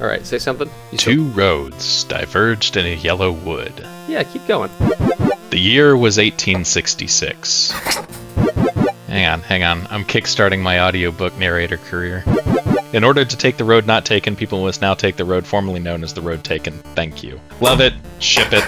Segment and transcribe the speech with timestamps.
[0.00, 0.70] All right, say something.
[0.92, 3.86] You Two roads diverged in a yellow wood.
[4.06, 4.70] yeah, keep going.
[5.50, 7.70] The year was 1866.
[9.08, 9.86] hang on, hang on.
[9.90, 12.22] I'm kickstarting my audiobook narrator career.
[12.92, 15.80] In order to take the road not taken, people must now take the road formerly
[15.80, 16.74] known as the road taken.
[16.94, 17.40] Thank you.
[17.60, 17.92] Love it.
[18.18, 18.64] Ship it.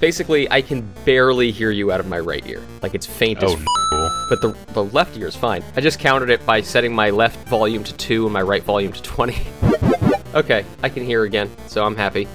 [0.00, 2.62] Basically, I can barely hear you out of my right ear.
[2.82, 4.26] Like it's faint as Oh, f- no.
[4.30, 5.64] but the, the left ear is fine.
[5.76, 8.92] I just counted it by setting my left volume to 2 and my right volume
[8.92, 9.36] to 20.
[10.34, 12.28] okay, I can hear again, so I'm happy.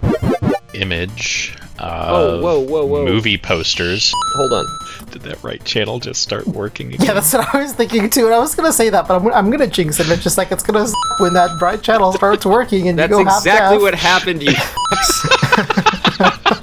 [0.73, 1.55] Image.
[1.79, 3.05] Oh, Of whoa, whoa, whoa.
[3.05, 4.11] Movie posters.
[4.35, 4.65] Hold on.
[5.11, 7.05] Did that right channel just start working again?
[7.07, 8.25] Yeah, that's what I was thinking too.
[8.25, 10.09] And I was gonna say that, but I'm, I'm gonna jinx it.
[10.09, 10.87] It's just like it's gonna
[11.19, 13.55] when that bright channel starts working and That's you go half down.
[13.55, 13.81] That's exactly deaf.
[13.83, 14.51] what happened, you
[16.11, 16.59] fucks.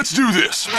[0.00, 0.66] Let's do this.
[0.66, 0.72] We're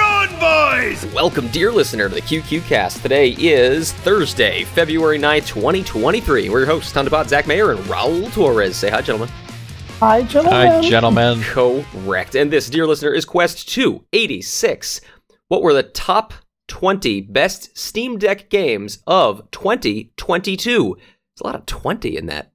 [0.00, 1.04] on, boys!
[1.12, 3.02] Welcome, dear listener, to the QQ Cast.
[3.02, 6.48] Today is Thursday, February 9th, 2023.
[6.48, 8.76] We're your hosts, Thunderbot, Zach Mayer, and Raul Torres.
[8.76, 9.34] Say hi, gentlemen.
[9.98, 10.52] Hi, gentlemen.
[10.52, 11.42] Hi, gentlemen.
[11.42, 12.36] Correct.
[12.36, 15.00] And this, dear listener, is Quest 286.
[15.50, 16.32] What were the top
[16.68, 20.94] 20 best Steam Deck games of 2022?
[20.94, 22.52] There's a lot of 20 in that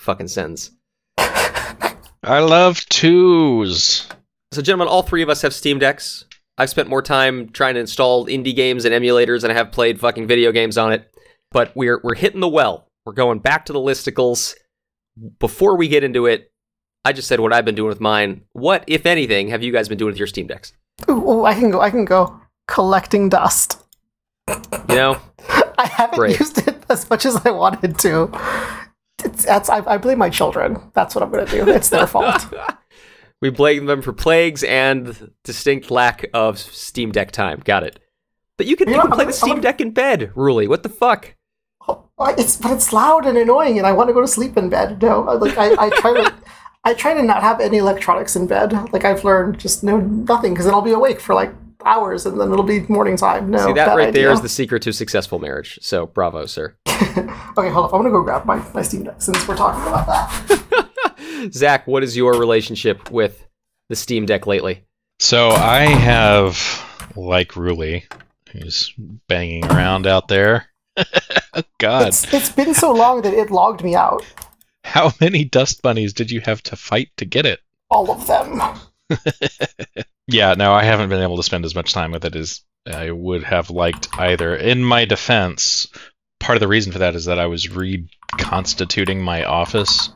[0.00, 0.72] fucking sentence.
[1.18, 4.08] I love twos.
[4.50, 6.24] So, gentlemen, all three of us have Steam Decks.
[6.58, 10.00] I've spent more time trying to install indie games and emulators than I have played
[10.00, 11.14] fucking video games on it.
[11.52, 12.88] But we're we're hitting the well.
[13.06, 14.54] We're going back to the listicles.
[15.38, 16.50] Before we get into it,
[17.04, 18.42] I just said what I've been doing with mine.
[18.52, 20.72] What, if anything, have you guys been doing with your Steam Decks?
[21.08, 21.80] Ooh, ooh, I can go.
[21.80, 22.40] I can go.
[22.68, 23.82] Collecting dust.
[24.48, 25.18] You know,
[25.78, 28.30] I haven't used it as much as I wanted to.
[29.24, 30.90] It's, that's I, I blame my children.
[30.94, 31.68] That's what I'm gonna do.
[31.68, 32.52] It's their fault.
[33.40, 37.60] we blame them for plagues and distinct lack of Steam Deck time.
[37.64, 38.00] Got it.
[38.58, 40.68] But you can, You you know, can play the Steam Deck in bed, Ruli.
[40.68, 41.34] What the fuck?
[41.88, 42.04] Oh,
[42.38, 45.00] It's but it's loud and annoying, and I want to go to sleep in bed.
[45.02, 46.34] No, like I, I try to.
[46.84, 48.72] I try to not have any electronics in bed.
[48.92, 51.52] Like I've learned, just no nothing, because then I'll be awake for like
[51.84, 53.50] hours, and then it'll be morning time.
[53.50, 54.32] No, See, that bad right there idea.
[54.32, 55.78] is the secret to successful marriage.
[55.82, 56.76] So, bravo, sir.
[57.54, 57.92] Okay, hold up.
[57.92, 61.50] I'm gonna go grab my, my Steam Deck since we're talking about that.
[61.52, 63.46] Zach, what is your relationship with
[63.90, 64.84] the Steam Deck lately?
[65.18, 66.56] So I have,
[67.14, 68.04] like Ruli,
[68.52, 68.94] who's
[69.28, 70.66] banging around out there.
[71.78, 74.24] God, It's, it's been so long that it logged me out.
[74.84, 77.60] How many dust bunnies did you have to fight to get it?
[77.90, 78.60] All of them.
[80.28, 83.10] Yeah, no, I haven't been able to spend as much time with it as I
[83.10, 84.54] would have liked either.
[84.54, 85.88] In my defense,
[86.38, 90.10] part of the reason for that is that I was reconstituting my office,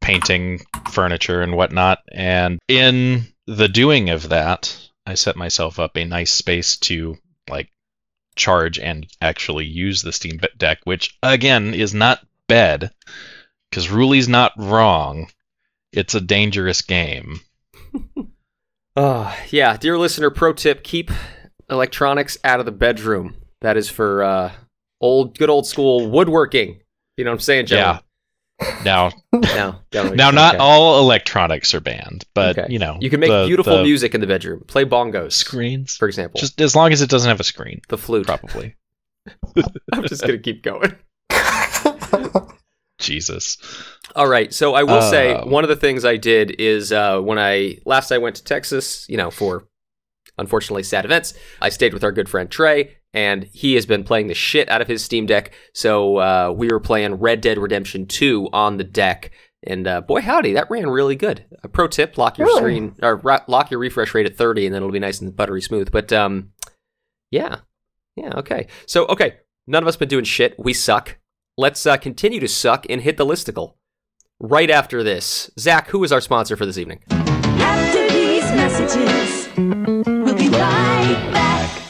[0.00, 6.04] painting furniture and whatnot, and in the doing of that, I set myself up a
[6.04, 7.18] nice space to
[7.50, 7.70] like
[8.36, 12.92] charge and actually use the Steam Deck, which again is not bad,
[13.72, 15.28] because Ruli's not wrong.
[15.92, 17.40] It's a dangerous game.
[18.94, 21.10] Uh, yeah, dear listener, pro tip keep
[21.70, 23.34] electronics out of the bedroom.
[23.62, 24.52] That is for uh,
[25.00, 26.78] old, good old school woodworking.
[27.16, 28.00] You know what I'm saying, Yeah.
[28.84, 28.84] gentlemen?
[28.84, 30.12] Now, No, no.
[30.12, 30.62] now, not okay.
[30.62, 32.70] all electronics are banned, but Okay.
[32.70, 34.62] you know, You can make the- beautiful the music in the bedroom.
[34.66, 36.38] Play bongos, Screens, for example.
[36.38, 38.26] just as long as it doesn't have a screen, the flute.
[38.26, 38.76] probably.
[39.94, 40.94] I'm just gonna keep going.
[43.02, 43.58] Jesus.
[44.16, 44.52] All right.
[44.52, 47.78] So I will say Uh, one of the things I did is uh, when I
[47.84, 49.66] last I went to Texas, you know, for
[50.38, 54.28] unfortunately sad events, I stayed with our good friend Trey, and he has been playing
[54.28, 55.52] the shit out of his Steam Deck.
[55.74, 59.30] So uh, we were playing Red Dead Redemption 2 on the deck.
[59.64, 61.44] And uh, boy, howdy, that ran really good.
[61.62, 62.60] A pro tip: lock your Really?
[62.60, 65.36] screen or ra- lock your refresh rate at 30, and then it'll be nice and
[65.36, 65.92] buttery smooth.
[65.92, 66.50] But um,
[67.30, 67.58] yeah,
[68.16, 68.66] yeah, okay.
[68.86, 69.36] So okay,
[69.68, 70.56] none of us been doing shit.
[70.58, 71.16] We suck.
[71.58, 73.74] Let's uh, continue to suck and hit the listicle.
[74.40, 77.00] Right after this, Zach, who is our sponsor for this evening?
[77.10, 81.82] After these messages, we'll be right back.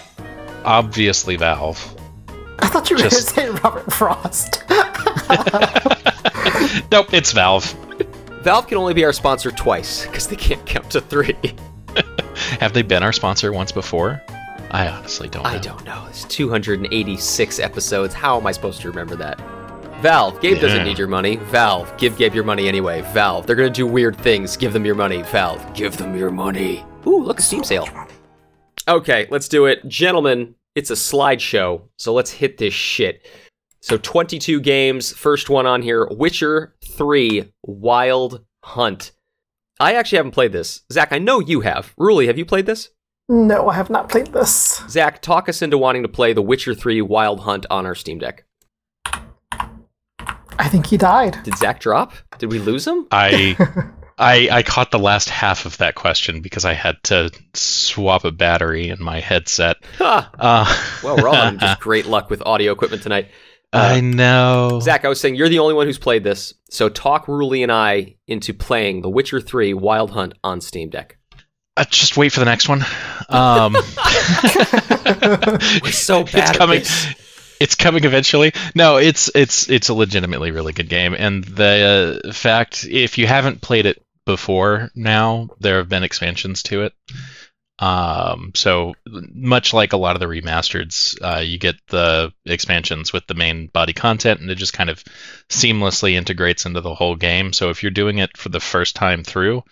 [0.64, 1.78] Obviously, Valve.
[2.58, 4.64] I thought you were Just- going to say Robert Frost.
[6.90, 7.72] nope, it's Valve.
[8.42, 11.36] Valve can only be our sponsor twice because they can't count to three.
[12.58, 14.20] Have they been our sponsor once before?
[14.72, 15.44] I honestly don't.
[15.44, 15.50] Know.
[15.50, 16.04] I don't know.
[16.08, 18.14] It's 286 episodes.
[18.14, 19.38] How am I supposed to remember that?
[20.02, 21.36] Valve, Gabe doesn't need your money.
[21.36, 23.02] Valve, give Gabe your money anyway.
[23.12, 24.56] Valve, they're gonna do weird things.
[24.56, 25.22] Give them your money.
[25.22, 26.84] Valve, give them your money.
[27.06, 27.88] Ooh, look, a Steam sale.
[28.88, 29.86] Okay, let's do it.
[29.86, 33.24] Gentlemen, it's a slideshow, so let's hit this shit.
[33.80, 35.12] So 22 games.
[35.12, 39.12] First one on here Witcher 3 Wild Hunt.
[39.78, 40.82] I actually haven't played this.
[40.90, 41.94] Zach, I know you have.
[41.96, 42.88] Ruli, have you played this?
[43.28, 44.82] No, I have not played this.
[44.88, 48.18] Zach, talk us into wanting to play The Witcher 3 Wild Hunt on our Steam
[48.18, 48.46] Deck.
[50.58, 51.38] I think he died.
[51.44, 52.12] Did Zach drop?
[52.38, 53.06] Did we lose him?
[53.10, 53.56] I,
[54.18, 58.32] I, I caught the last half of that question because I had to swap a
[58.32, 59.76] battery in my headset.
[59.98, 60.30] Ha!
[60.38, 63.28] Uh, Well, we're all having just great luck with audio equipment tonight.
[63.74, 64.80] I know.
[64.82, 67.72] Zach, I was saying you're the only one who's played this, so talk Ruli and
[67.72, 71.16] I into playing The Witcher 3 Wild Hunt on Steam Deck.
[71.74, 72.84] Uh, just wait for the next one.
[73.30, 73.72] Um,
[75.82, 76.82] We're so bad it's at coming.
[77.62, 78.52] It's coming eventually.
[78.74, 83.26] No, it's it's it's a legitimately really good game, and the uh, fact if you
[83.26, 86.92] haven't played it before now, there have been expansions to it.
[87.78, 93.26] Um, so much like a lot of the remasters, uh, you get the expansions with
[93.26, 95.02] the main body content, and it just kind of
[95.48, 97.52] seamlessly integrates into the whole game.
[97.52, 99.64] So if you're doing it for the first time through,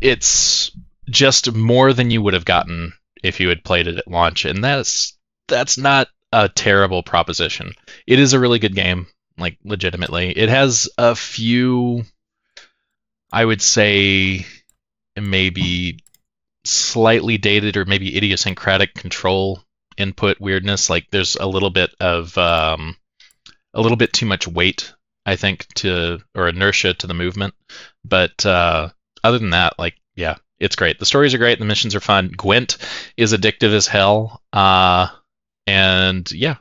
[0.00, 0.70] it's
[1.08, 4.62] just more than you would have gotten if you had played it at launch, and
[4.62, 7.72] that's that's not a terrible proposition.
[8.08, 9.06] It is a really good game,
[9.38, 10.36] like legitimately.
[10.36, 12.04] It has a few,
[13.32, 14.44] I would say,
[15.16, 16.00] maybe
[16.64, 19.62] slightly dated or maybe idiosyncratic control
[19.96, 20.90] input weirdness.
[20.90, 22.96] Like there's a little bit of um,
[23.72, 24.92] a little bit too much weight,
[25.24, 27.54] I think, to or inertia to the movement.
[28.04, 28.88] But uh,
[29.22, 30.98] other than that, like yeah, it's great.
[30.98, 31.60] The stories are great.
[31.60, 32.32] The missions are fun.
[32.36, 32.78] Gwent
[33.16, 34.42] is addictive as hell.
[34.52, 35.08] Uh,
[35.66, 36.56] and yeah,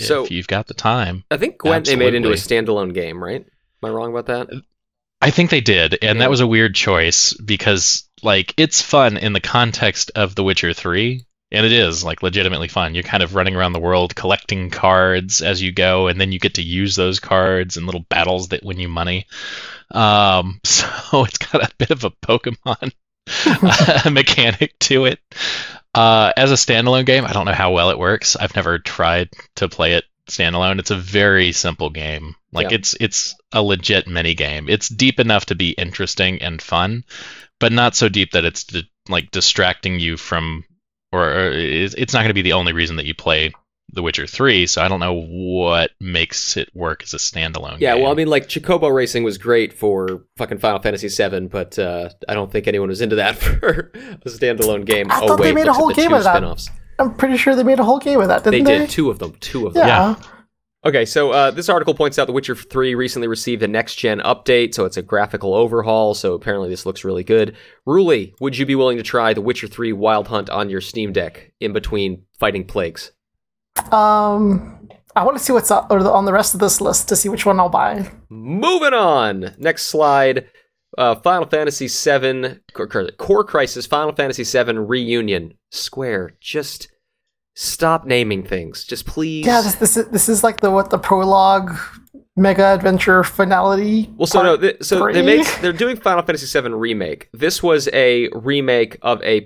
[0.00, 3.22] So- if you've got the time, I think Gwent they made into a standalone game,
[3.22, 3.44] right?
[3.82, 4.62] Am I wrong about that?
[5.20, 6.24] I think they did, and Yeah.
[6.24, 10.72] that was a weird choice because like it's fun in the context of The Witcher
[10.72, 12.94] 3, and it is like legitimately fun.
[12.94, 16.38] You're kind of running around the world collecting cards as you go, and then you
[16.38, 19.26] get to use those cards in little battles that win you money.
[19.90, 20.86] Um, so
[21.24, 22.92] it's got a bit of a Pokemon
[24.12, 25.20] mechanic to it.
[25.94, 28.36] Uh, as a standalone game, I don't know how well it works.
[28.36, 30.78] I've never tried to play it standalone.
[30.78, 32.34] It's a very simple game.
[32.52, 32.76] Like Yeah.
[32.76, 34.68] it's it's a legit mini game.
[34.68, 37.04] It's deep enough to be interesting and fun,
[37.60, 40.64] but not so deep that it's di- like distracting you from,
[41.12, 43.52] or, or it's it's not going to be the only reason that you play
[43.94, 44.66] The Witcher Three.
[44.66, 47.78] So I don't know what makes it work as a standalone.
[47.80, 51.78] Yeah, well, I mean, like Chocobo Racing was great for fucking Final Fantasy VII, but
[51.78, 55.10] uh, I don't think anyone was into that for a standalone game.
[55.10, 56.36] I oh thought they made a whole game of that.
[56.36, 56.70] spin-offs.
[56.98, 58.78] I'm pretty sure they made a whole game of that, They didn't they?
[58.78, 59.34] did two of them.
[59.40, 59.86] Two of them.
[59.86, 60.14] Yeah.
[60.86, 64.20] Okay, so uh, this article points out The Witcher 3 recently received a next gen
[64.20, 67.56] update, so it's a graphical overhaul, so apparently this looks really good.
[67.88, 71.12] Ruli, would you be willing to try The Witcher 3 Wild Hunt on your Steam
[71.12, 73.12] Deck in between fighting plagues?
[73.92, 77.46] Um, I want to see what's on the rest of this list to see which
[77.46, 78.10] one I'll buy.
[78.28, 79.54] Moving on.
[79.58, 80.48] Next slide.
[80.96, 86.36] Uh, Final Fantasy VII Core, Core Crisis Final Fantasy VII Reunion Square.
[86.40, 86.88] Just
[87.54, 88.84] stop naming things.
[88.84, 89.44] Just please.
[89.44, 91.76] Yeah, this, this is this is like the what the prologue
[92.36, 94.08] mega adventure finality.
[94.16, 95.22] Well, so no, th- so they three?
[95.22, 97.28] made they're doing Final Fantasy VII remake.
[97.32, 99.40] This was a remake of a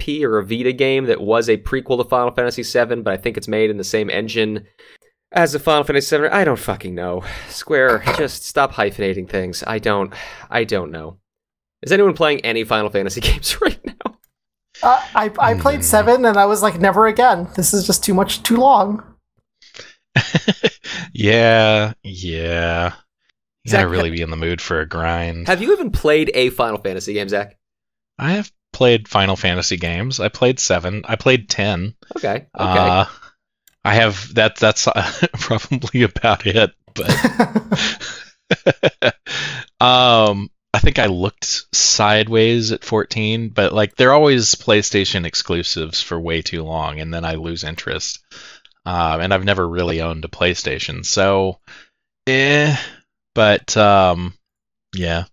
[0.00, 3.16] PSP or a Vita game that was a prequel to Final Fantasy VII, but I
[3.16, 4.66] think it's made in the same engine
[5.32, 6.28] as the Final Fantasy VII.
[6.28, 7.22] I don't fucking know.
[7.48, 9.62] Square, just stop hyphenating things.
[9.66, 10.12] I don't.
[10.50, 11.18] I don't know.
[11.82, 14.18] Is anyone playing any Final Fantasy games right now?
[14.82, 17.48] Uh, I I played seven and I was like, never again.
[17.56, 19.02] This is just too much, too long.
[21.12, 22.94] yeah, yeah.
[23.64, 25.46] You Zach, gotta really be in the mood for a grind.
[25.48, 27.58] Have you even played a Final Fantasy game, Zach?
[28.18, 30.20] I have played Final Fantasy games.
[30.20, 31.02] I played seven.
[31.06, 31.94] I played ten.
[32.16, 32.28] Okay.
[32.28, 32.46] Okay.
[32.54, 33.06] Uh,
[33.84, 34.56] I have that.
[34.56, 36.72] That's uh, probably about it.
[36.94, 37.10] But
[39.80, 46.18] um, I think I looked sideways at 14, but like they're always PlayStation exclusives for
[46.18, 48.20] way too long, and then I lose interest.
[48.86, 51.60] Um, and I've never really owned a PlayStation, so
[52.26, 52.76] eh.
[53.34, 54.34] But um,
[54.94, 55.24] yeah.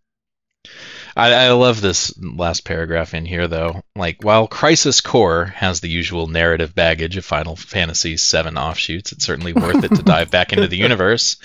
[1.18, 3.82] I, I love this last paragraph in here, though.
[3.96, 9.26] Like, while Crisis Core has the usual narrative baggage of Final Fantasy VII offshoots, it's
[9.26, 11.38] certainly worth it to dive back into the universe.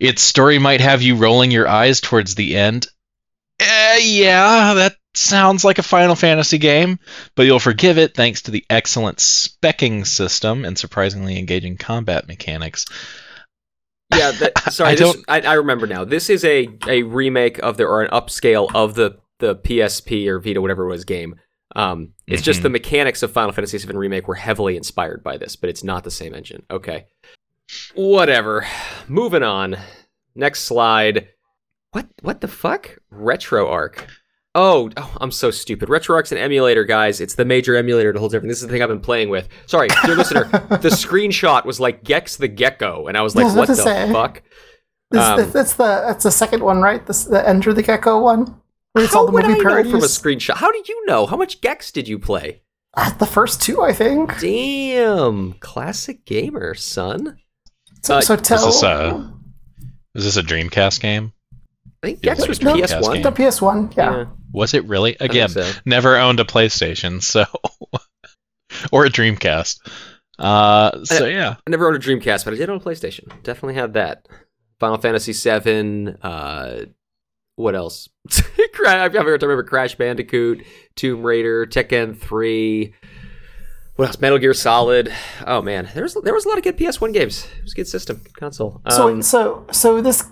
[0.00, 2.88] Its story might have you rolling your eyes towards the end.
[3.60, 6.98] Eh, yeah, that sounds like a Final Fantasy game,
[7.36, 12.84] but you'll forgive it thanks to the excellent specking system and surprisingly engaging combat mechanics.
[14.12, 14.90] Yeah, that, sorry.
[14.92, 16.04] I this- I, I remember now.
[16.04, 20.38] This is a, a remake of the or an upscale of the the PSP or
[20.38, 21.36] Vita, whatever it was, game.
[21.76, 22.64] Um, it's just Mhm.
[22.64, 26.04] the mechanics of Final Fantasy VII Remake were heavily inspired by this, but it's not
[26.04, 26.64] the same engine.
[26.70, 27.06] Okay,
[27.94, 28.66] whatever.
[29.08, 29.76] Moving on.
[30.34, 31.28] Next slide.
[31.92, 32.98] What what the fuck?
[33.12, 34.06] RetroArch.
[34.56, 35.88] Oh, oh, I'm so stupid.
[35.88, 37.20] RetroArch's an emulator, guys.
[37.20, 38.50] It's the major emulator that holds everything.
[38.50, 39.48] This is the thing I've been playing with.
[39.66, 40.44] Sorry, dear listener.
[40.84, 43.74] The screenshot was like Gex the Gecko, and I was like, I was what the
[43.74, 44.12] say.
[44.12, 44.42] fuck?
[45.10, 47.04] This, Um, this- that's the that's the second one, right?
[47.04, 48.60] This, the Enter the Gecko one.
[48.92, 49.90] Where it's How all the would movie I know parodies.
[49.90, 50.54] from a screenshot?
[50.54, 51.26] How did you know?
[51.26, 52.62] How much Gex did you play?
[52.96, 54.38] Ah, the first two, I think.
[54.38, 57.38] Damn, classic gamer, son.
[58.04, 59.32] So, Uh, so tell this a-
[60.14, 61.32] Is this a Dreamcast game?
[62.04, 62.62] I think Feels Gex like was a
[63.00, 63.14] PS1.
[63.14, 63.22] game.
[63.22, 63.92] the PS One.
[63.96, 64.26] Yeah.
[64.54, 65.14] Was it really?
[65.14, 65.70] think Again, so.
[65.84, 67.44] never owned a PlayStation, so
[68.92, 69.80] or a Dreamcast.
[70.38, 73.28] Uh, so yeah, I never owned a Dreamcast, but I did own a PlayStation.
[73.42, 74.28] Definitely had that.
[74.78, 76.14] Final Fantasy VII.
[76.22, 76.86] Uh,
[77.56, 78.08] what else?
[78.74, 80.64] Cra- I have got to remember Crash Bandicoot,
[80.96, 82.94] Tomb Raider, Tekken 3.
[83.96, 84.20] What else?
[84.20, 85.12] Metal Gear Solid.
[85.46, 87.46] Oh man, there was there was a lot of good PS1 games.
[87.58, 88.82] It was a good system, good console.
[88.90, 90.24] So Um, so so this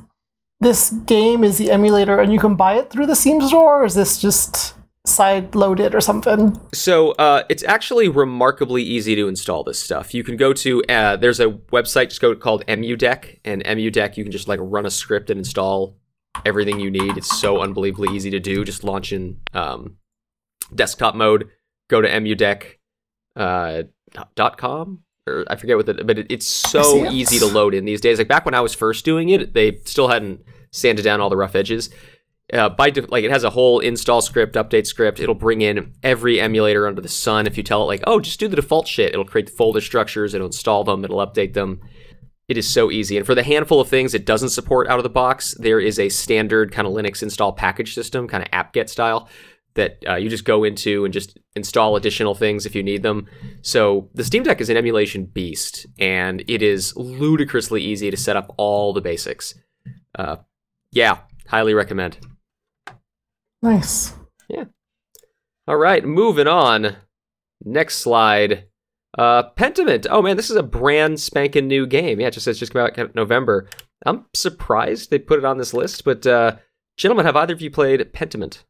[0.63, 3.85] this game is the emulator, and you can buy it through the Steam store, or
[3.85, 6.61] is this just side loaded or something?
[6.73, 10.15] So uh, it's actually remarkably easy to install this stuff.
[10.15, 14.25] You can go to uh, there's a website just go called EmuDeck, and EmuDeck you
[14.25, 15.99] can just like run a script and install
[16.47, 17.17] everything you need.
[17.17, 18.65] It's so unbelievably easy to do.
[18.65, 19.97] Just launch in um,
[20.75, 21.51] desktop mode,
[21.91, 22.79] go to EmuDeck
[23.37, 23.83] uh,
[24.35, 27.85] dot com or I forget what the but it, it's so easy to load in
[27.85, 28.19] these days.
[28.19, 31.37] Like back when I was first doing it, they still hadn't sanded down all the
[31.37, 31.91] rough edges
[32.53, 35.21] uh, by def- like it has a whole install script, update script.
[35.21, 37.47] It'll bring in every emulator under the sun.
[37.47, 39.81] If you tell it like, oh, just do the default shit, it'll create the folder
[39.81, 40.35] structures.
[40.35, 41.05] It'll install them.
[41.05, 41.81] It'll update them.
[42.49, 43.17] It is so easy.
[43.17, 45.99] And for the handful of things it doesn't support out of the box, there is
[45.99, 49.29] a standard kind of Linux install package system, kind of apt-get style,
[49.75, 53.27] that uh, you just go into and just install additional things if you need them.
[53.63, 58.37] So the Steam Deck is an emulation beast, and it is ludicrously easy to set
[58.37, 59.55] up all the basics.
[60.15, 60.37] Uh,
[60.91, 62.19] yeah, highly recommend.
[63.63, 64.15] Nice.
[64.49, 64.65] Yeah.
[65.67, 66.97] All right, moving on.
[67.65, 68.65] Next slide.
[69.17, 70.07] Uh, Pentiment.
[70.11, 72.21] Oh man, this is a brand spanking new game.
[72.21, 73.69] Yeah, it just says just come out November.
[74.05, 76.57] I'm surprised they put it on this list, but uh,
[76.97, 78.65] gentlemen, have either of you played Pentiment?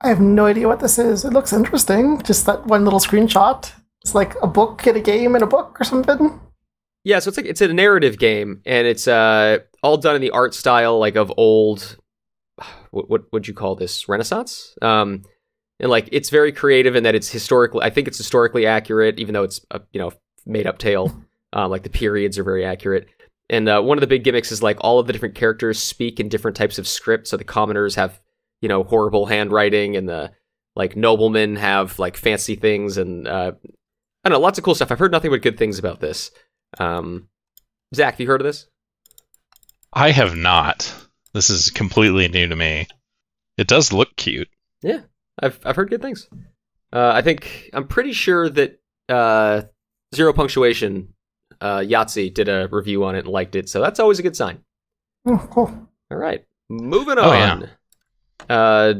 [0.00, 1.24] I have no idea what this is.
[1.24, 2.22] It looks interesting.
[2.22, 3.72] Just that one little screenshot.
[4.02, 6.40] It's like a book and a game and a book or something.
[7.04, 10.30] Yeah, so it's like it's a narrative game, and it's uh all done in the
[10.30, 11.96] art style like of old.
[12.90, 14.08] What what would you call this?
[14.08, 14.74] Renaissance.
[14.80, 15.22] Um,
[15.80, 17.82] and like it's very creative in that it's historically.
[17.82, 20.12] I think it's historically accurate, even though it's a you know
[20.46, 21.12] made up tale.
[21.52, 23.08] Um, like the periods are very accurate.
[23.48, 26.18] And uh, one of the big gimmicks is like all of the different characters speak
[26.18, 27.28] in different types of script.
[27.28, 28.20] So the commoners have
[28.60, 30.32] you know horrible handwriting, and the
[30.74, 33.52] like noblemen have like fancy things, and uh,
[34.24, 34.92] I don't know, lots of cool stuff.
[34.92, 36.30] I've heard nothing but good things about this.
[36.78, 37.28] Um,
[37.94, 38.66] Zach, have you heard of this?
[39.92, 40.92] I have not.
[41.32, 42.86] This is completely new to me.
[43.56, 44.48] It does look cute.
[44.82, 45.00] Yeah,
[45.40, 46.28] I've I've heard good things.
[46.92, 49.62] Uh, I think I'm pretty sure that uh,
[50.14, 51.14] Zero Punctuation
[51.60, 54.36] uh, Yahtzee did a review on it and liked it, so that's always a good
[54.36, 54.60] sign.
[55.26, 55.88] Oh, cool.
[56.10, 57.66] All right, moving Oh, yeah.
[58.48, 58.50] On.
[58.50, 58.94] Uh,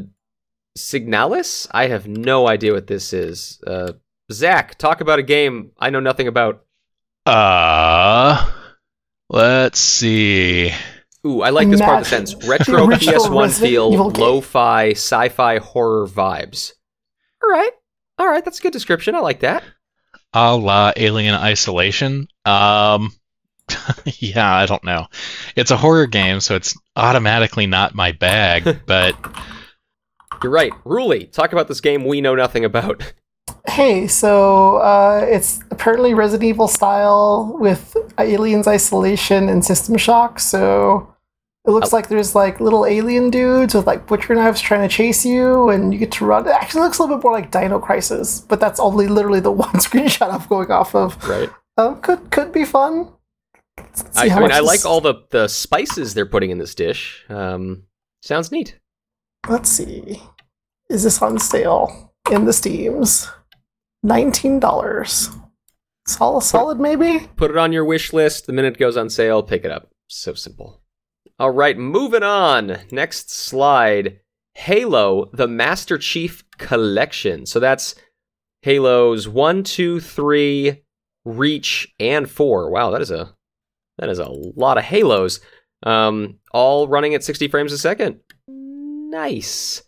[0.77, 1.67] Signalis.
[1.71, 3.59] I have no idea what this is.
[3.65, 3.93] Uh,
[4.31, 6.65] Zach, talk about a game I know nothing about.
[7.25, 8.49] Uh,
[9.29, 10.71] let's see.
[11.25, 12.47] Ooh, I like this part of the Imagine sentence.
[12.47, 16.71] Retro PS1 feel, lo-fi, sci-fi, horror vibes.
[17.43, 17.71] All right,
[18.17, 19.15] all right, that's a good description.
[19.15, 19.63] I like that.
[20.33, 22.27] A la Alien Isolation.
[22.45, 23.11] Um,
[24.19, 25.07] yeah, I don't know.
[25.55, 28.81] It's a horror game, so it's automatically not my bag.
[28.85, 29.15] But
[30.43, 30.71] You're right.
[30.85, 33.13] Ruli, talk about this game we know nothing about.
[33.65, 40.39] Hey, so uh, it's apparently Resident Evil style with aliens isolation and system shock.
[40.39, 41.13] So
[41.65, 45.25] it looks like there's like little alien dudes with like butcher knives trying to chase
[45.25, 46.47] you, and you get to run.
[46.47, 49.51] It actually looks a little bit more like Dino Crisis, but that's only literally the
[49.51, 51.21] one screenshot I'm going off of.
[51.27, 51.49] Right.
[51.77, 53.09] Um, could could be fun.
[54.15, 57.25] I, I mean, I like all the the spices they're putting in this dish.
[57.29, 57.83] Um,
[58.21, 58.79] sounds neat.
[59.47, 60.21] Let's see.
[60.89, 63.29] Is this on sale in the Steams?
[64.03, 65.29] Nineteen dollars.
[66.07, 67.27] Solid, solid, maybe.
[67.35, 68.45] Put it on your wish list.
[68.45, 69.89] The minute it goes on sale, pick it up.
[70.07, 70.81] So simple.
[71.37, 72.77] All right, moving on.
[72.91, 74.21] Next slide.
[74.55, 77.45] Halo: The Master Chief Collection.
[77.45, 77.93] So that's
[78.61, 80.83] Halos one, two, three,
[81.25, 82.71] Reach, and four.
[82.71, 83.35] Wow, that is a
[83.97, 85.39] that is a lot of Halos.
[85.83, 88.19] Um, all running at 60 frames a second.
[88.47, 89.83] Nice.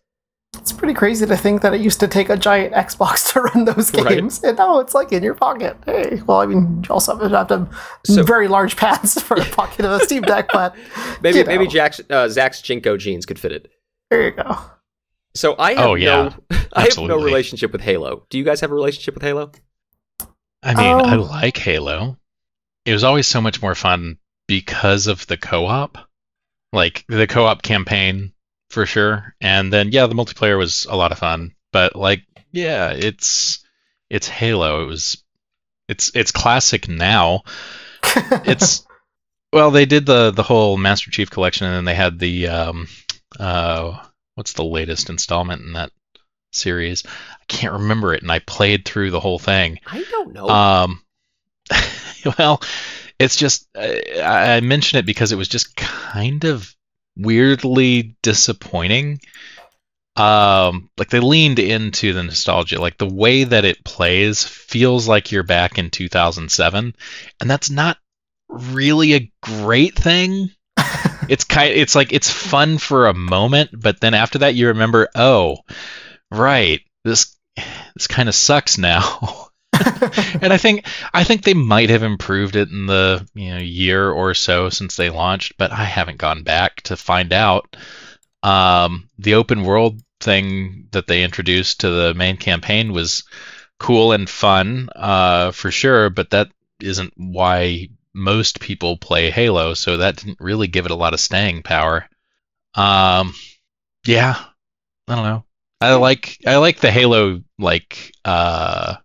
[0.58, 3.66] It's pretty crazy to think that it used to take a giant Xbox to run
[3.66, 4.18] those Right.
[4.18, 5.78] games, and now it's like in your pocket.
[5.86, 7.70] Hey, well, I mean, you also have to have
[8.06, 10.76] So- very large pads for a pocket of a Steam Deck, but
[11.22, 13.72] Maybe you maybe Jack's, uh, Zach's JNCO jeans could fit it.
[14.10, 14.58] there you go.
[15.36, 16.34] So I have Oh, yeah.
[16.50, 18.26] no I have no relationship with Halo.
[18.32, 19.52] Do you guys have a relationship with Halo?
[20.64, 22.18] I mean, I Um, like Halo.
[22.86, 24.18] It was always so much more fun
[24.48, 25.98] because of the co-op.
[26.72, 28.34] Like the co-op campaign
[28.70, 29.36] for sure.
[29.42, 31.56] And then yeah, the multiplayer was a lot of fun.
[31.72, 33.60] But like yeah, it's
[34.10, 34.84] it's Halo.
[34.84, 35.24] It was
[35.88, 37.44] it's it's classic now.
[38.46, 38.86] It's
[39.52, 42.88] well, they did the the whole Master Chief collection and then they had the um
[43.40, 44.00] uh
[44.36, 45.92] what's the latest installment in that
[46.52, 47.04] series?
[47.06, 49.80] I can't remember it and I played through the whole thing.
[49.86, 50.48] I don't know.
[50.50, 51.02] Um,
[52.40, 52.62] well,
[53.18, 56.74] it's just I, I mention it because it was just kind of
[57.16, 59.20] weirdly disappointing.
[60.16, 65.32] Um, like they leaned into the nostalgia, like the way that it plays feels like
[65.32, 66.96] you're back in 2007,
[67.40, 67.98] and that's not
[68.50, 70.52] really a great thing.
[71.30, 75.08] it's kind, it's like it's fun for a moment, but then after that you remember,
[75.16, 75.60] oh,
[76.32, 77.38] right, this
[77.96, 79.48] this kind of sucks now.
[80.42, 84.10] and I think I think they might have improved it in the you know year
[84.10, 87.76] or so since they launched, but I haven't gone back to find out.
[88.42, 93.24] Um, the open world thing that they introduced to the main campaign was
[93.80, 99.98] cool and fun, uh, for sure, but that isn't why most people play Halo, so
[99.98, 102.08] that didn't really give it a lot of staying power.
[102.76, 103.34] Um,
[104.06, 104.36] yeah,
[105.08, 105.46] I don't know.
[105.82, 108.96] I like I like the Halo like uh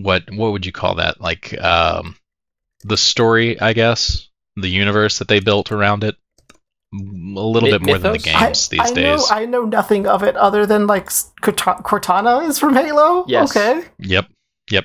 [0.00, 2.14] what what would you call that like um
[2.84, 6.14] the story I guess the universe that they built around it
[6.94, 8.24] A little My- bit more than the mythos?
[8.40, 9.30] games these I know, days.
[9.30, 11.08] I know nothing of it other than like
[11.42, 13.24] Cortana is from Halo.
[13.28, 13.56] Yes.
[13.56, 14.26] Okay, Yep,
[14.70, 14.84] Yep.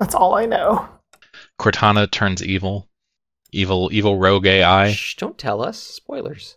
[0.00, 0.88] that's all I know.
[1.60, 2.88] Cortana turns evil,
[3.52, 4.92] evil evil rogue AI.
[4.92, 6.56] Shh, don't tell us spoilers.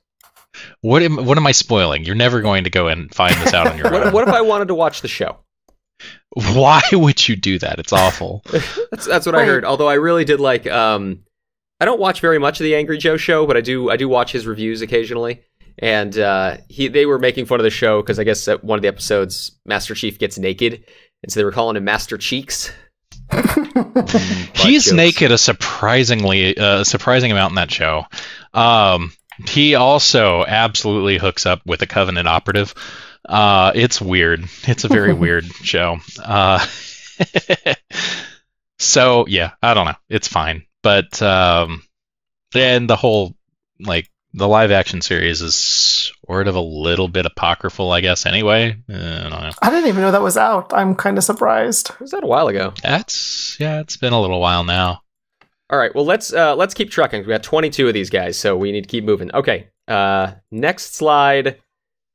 [0.81, 2.03] What am what am I spoiling?
[2.05, 4.13] You're never going to go and find this out on your What, own.
[4.13, 5.37] what if I wanted to watch the show?
[6.53, 7.79] Why would you do that?
[7.79, 8.43] It's awful.
[8.91, 9.63] That's that's what I heard.
[9.63, 10.67] Although I really did like.
[10.67, 11.23] Um,
[11.79, 14.07] I don't watch very much of the Angry Joe show, but I do I do
[14.09, 15.41] watch his reviews occasionally.
[15.79, 18.77] And uh, he they were making fun of the show because I guess at one
[18.77, 20.85] of the episodes Master Chief gets naked,
[21.23, 22.71] and so they were calling him Master Cheeks.
[24.53, 24.91] He's jokes.
[24.91, 28.05] naked a surprisingly uh, surprising amount in that show.
[28.53, 29.11] Um,
[29.47, 32.73] he also absolutely hooks up with a Covenant operative.
[33.27, 34.45] Uh, it's weird.
[34.63, 35.97] It's a very weird show.
[36.23, 36.65] Uh,
[38.79, 39.95] so yeah, I don't know.
[40.09, 41.83] It's fine, but um,
[42.53, 43.35] and the whole
[43.79, 45.55] like the live action series is
[46.27, 48.25] sort of a little bit apocryphal, I guess.
[48.25, 49.51] Anyway, Uh, I don't know.
[49.61, 50.73] I didn't even know that was out.
[50.73, 51.91] I'm kind of surprised.
[51.99, 52.73] Was that a while ago?
[52.83, 55.01] That's yeah, it's been a little while now.
[55.69, 57.21] All right, well let's uh, let's keep trucking.
[57.21, 59.33] We got 22 of these guys, so we need to keep moving.
[59.33, 61.59] Okay, uh, next slide,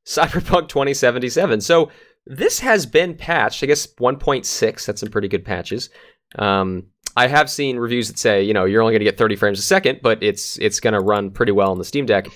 [0.05, 1.61] Cyberpunk 2077.
[1.61, 1.91] So
[2.25, 3.63] this has been patched.
[3.63, 4.85] I guess 1.6.
[4.85, 5.89] That's some pretty good patches.
[6.37, 6.85] Um,
[7.17, 9.59] I have seen reviews that say you know you're only going to get 30 frames
[9.59, 12.27] a second, but it's it's going to run pretty well on the Steam Deck.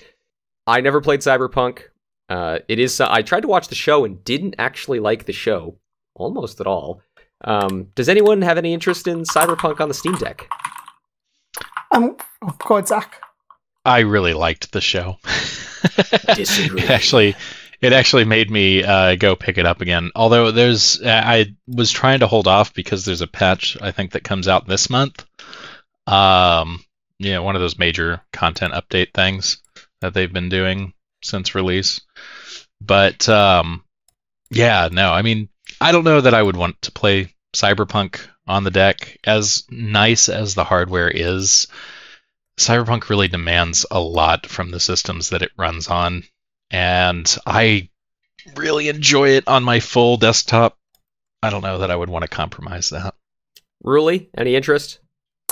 [0.66, 1.82] I never played Cyberpunk.
[2.28, 3.00] Uh, it is.
[3.00, 5.78] I tried to watch the show and didn't actually like the show
[6.14, 7.00] almost at all.
[7.44, 10.48] Um, does anyone have any interest in Cyberpunk on the Steam Deck?
[11.92, 13.20] Um, oh, go ahead, Zach.
[13.84, 15.18] I really liked the show.
[16.34, 16.82] Disagree.
[16.82, 17.36] actually,
[17.80, 20.10] it actually made me uh, go pick it up again.
[20.14, 24.24] Although there's, I was trying to hold off because there's a patch I think that
[24.24, 25.24] comes out this month.
[26.06, 26.84] Um,
[27.18, 29.58] you know, one of those major content update things
[30.00, 32.00] that they've been doing since release.
[32.80, 33.84] But um,
[34.50, 35.48] yeah, no, I mean,
[35.80, 39.18] I don't know that I would want to play Cyberpunk on the deck.
[39.24, 41.66] As nice as the hardware is,
[42.58, 46.24] Cyberpunk really demands a lot from the systems that it runs on,
[46.70, 47.88] and I
[48.56, 50.76] really enjoy it on my full desktop.
[51.42, 53.14] I don't know that I would want to compromise that.
[53.84, 55.00] Ruli, any interest?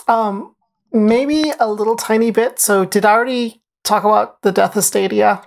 [0.09, 0.55] Um,
[0.93, 2.59] maybe a little tiny bit.
[2.59, 5.43] So, did I already talk about the death of Stadia?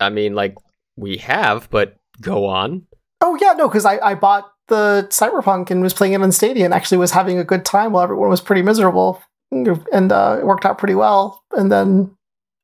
[0.00, 0.56] I mean, like
[0.96, 2.86] we have, but go on.
[3.20, 6.64] Oh yeah, no, because I, I bought the Cyberpunk and was playing it on Stadia
[6.64, 10.46] and actually was having a good time while everyone was pretty miserable, and uh, it
[10.46, 11.42] worked out pretty well.
[11.52, 12.16] And then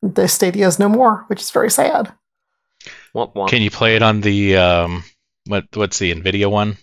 [0.03, 2.13] the Stadia is no more, which is very sad.
[3.15, 3.49] Womp womp.
[3.49, 5.05] Can you play it on the um,
[5.47, 5.65] what?
[5.75, 6.77] What's the Nvidia one?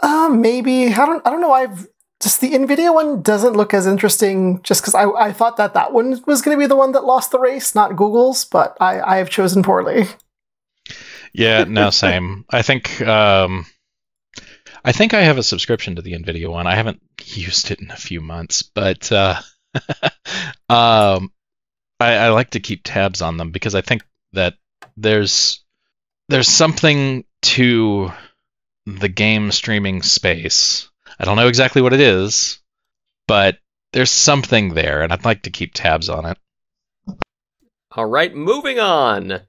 [0.00, 1.26] Um, maybe I don't.
[1.26, 1.52] I don't know.
[1.52, 1.86] I've
[2.22, 5.92] just the Nvidia one doesn't look as interesting, just because I, I thought that that
[5.92, 8.44] one was going to be the one that lost the race, not Google's.
[8.44, 10.06] But I I have chosen poorly.
[11.32, 12.44] Yeah, no, same.
[12.50, 13.66] I think um,
[14.84, 16.66] I think I have a subscription to the Nvidia one.
[16.66, 19.40] I haven't used it in a few months, but uh,
[20.68, 21.32] um,
[21.98, 24.02] I, I like to keep tabs on them because I think
[24.32, 24.54] that
[24.96, 25.62] there's
[26.28, 28.12] there's something to
[28.86, 30.88] the game streaming space.
[31.18, 32.60] I don't know exactly what it is,
[33.28, 33.58] but
[33.92, 36.38] there's something there, and I'd like to keep tabs on it.
[37.92, 39.42] All right, moving on.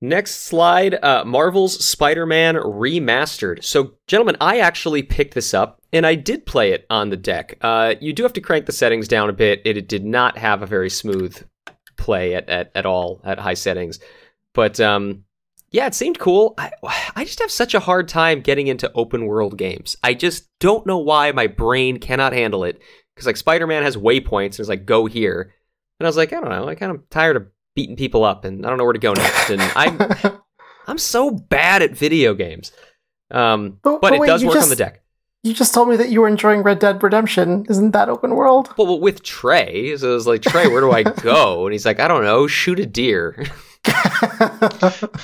[0.00, 3.64] Next slide uh, Marvel's Spider Man Remastered.
[3.64, 7.56] So, gentlemen, I actually picked this up and I did play it on the deck.
[7.62, 9.62] Uh, you do have to crank the settings down a bit.
[9.64, 11.42] It, it did not have a very smooth
[11.96, 13.98] play at, at, at all at high settings.
[14.54, 15.24] But um,
[15.70, 16.54] yeah, it seemed cool.
[16.56, 16.70] I,
[17.16, 19.96] I just have such a hard time getting into open world games.
[20.02, 22.80] I just don't know why my brain cannot handle it.
[23.14, 25.52] Because, like, Spider Man has waypoints and it's like, go here.
[26.00, 26.68] And I was like, I don't know.
[26.68, 29.12] I kind of tired of beating people up and I don't know where to go
[29.12, 29.50] next.
[29.50, 29.98] And I'm
[30.86, 32.72] I'm so bad at video games.
[33.30, 35.00] Um, But- but, but it does work on the deck.
[35.42, 37.66] You just told me that you were enjoying Red Dead Redemption.
[37.68, 38.72] Isn't that open world?
[38.78, 41.66] Well, well, with Trey, so I was like, Trey, where do I go?
[41.66, 43.44] And he's like, I don't know, shoot a deer.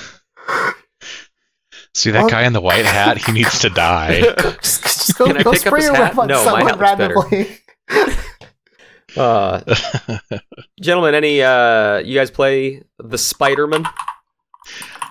[1.93, 3.17] See that Well- guy in the white hat?
[3.17, 4.21] He needs to die.
[4.61, 6.01] just, just go, Can I go pick up spray his a hat?
[6.11, 7.15] rep on No, my someone hat looks better.
[7.89, 8.15] randomly.
[9.17, 9.59] Uh,
[10.81, 13.83] gentlemen, any uh, you guys play the Spider-Man?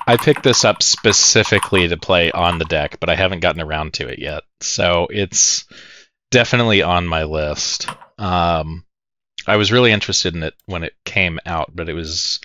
[0.07, 3.93] I picked this up specifically to play on the deck, but I haven't gotten around
[3.95, 4.45] to it yet.
[4.63, 5.67] So it's
[6.31, 7.89] definitely on my list.
[8.17, 8.87] Um,
[9.47, 12.41] I was really interested in it when it came out, but it was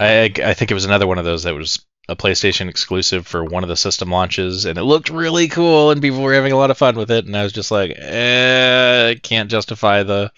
[0.00, 3.44] I, I think it was another one of those that was a PlayStation exclusive for
[3.44, 6.56] one of the system launches, and it looked really cool, and people were having a
[6.56, 10.32] lot of fun with it, and I was just like, eh, I can't justify the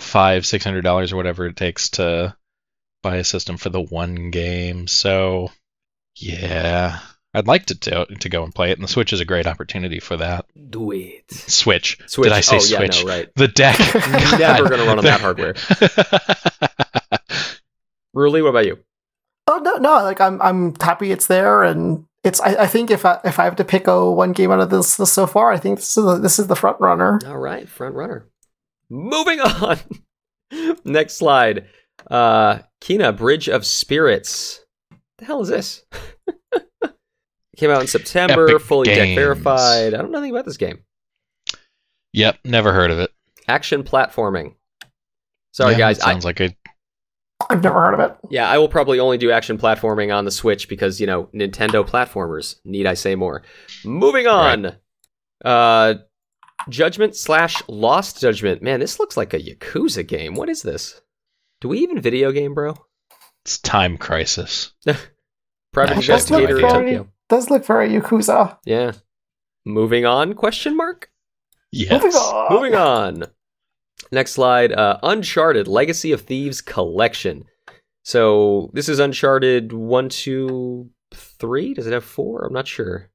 [0.00, 2.34] five, six hundred dollars or whatever it takes to
[3.02, 4.88] buy a system for the one game.
[4.88, 5.52] So,
[6.16, 6.98] yeah,
[7.34, 9.46] I'd like to to, to go and play it, and the Switch is a great
[9.46, 10.46] opportunity for that.
[10.70, 11.30] Do it.
[11.30, 11.98] Switch.
[12.06, 12.24] Switch.
[12.24, 12.98] Did I say oh, Switch?
[12.98, 13.28] Yeah, no, right.
[13.36, 13.78] The deck.
[14.38, 15.54] Never gonna run on that hardware.
[18.18, 18.78] Ruli, what about you?
[19.46, 20.02] Oh no, no!
[20.02, 22.40] Like I'm, I'm happy it's there, and it's.
[22.40, 24.70] I, I think if I if I have to pick a one game out of
[24.70, 27.18] this, this so far, I think this is the, this is the front runner.
[27.26, 28.26] All right, front runner.
[28.90, 29.78] Moving on.
[30.84, 31.66] Next slide.
[32.10, 34.64] Uh Kena Bridge of Spirits.
[35.18, 35.84] The hell is this?
[37.56, 39.92] Came out in September, Epic fully deck verified.
[39.94, 40.78] I don't know anything about this game.
[42.12, 43.10] yep, never heard of it.
[43.48, 44.54] Action platforming.
[45.52, 46.54] Sorry Yeah, guys, that I, sounds like a
[47.50, 48.16] I've never heard of it.
[48.30, 51.86] yeah, I will probably only do action platforming on the Switch because, you know, Nintendo
[51.86, 52.56] platformers.
[52.64, 53.42] Need I say more?
[53.84, 54.72] Moving on.
[55.44, 55.94] Uh
[56.68, 58.62] Judgment slash Lost Judgment.
[58.62, 60.34] Man, this looks like a Yakuza game.
[60.34, 61.00] What is this?
[61.60, 62.74] Do we even video game, bro?
[63.44, 64.72] it's time crisis.
[65.72, 67.08] Private Actually, investigator in Tokyo.
[67.28, 68.58] does look very Yakuza.
[68.66, 68.92] Yeah.
[69.64, 70.34] Moving on?
[70.34, 71.10] Question mark.
[71.72, 72.02] Yes.
[72.02, 72.52] Moving on.
[72.52, 73.24] Moving on.
[74.10, 74.72] Next slide.
[74.72, 77.44] Uh, Uncharted Legacy of Thieves Collection.
[78.04, 81.74] So this is Uncharted one, two, three.
[81.74, 82.46] Does it have four?
[82.46, 83.10] I'm not sure.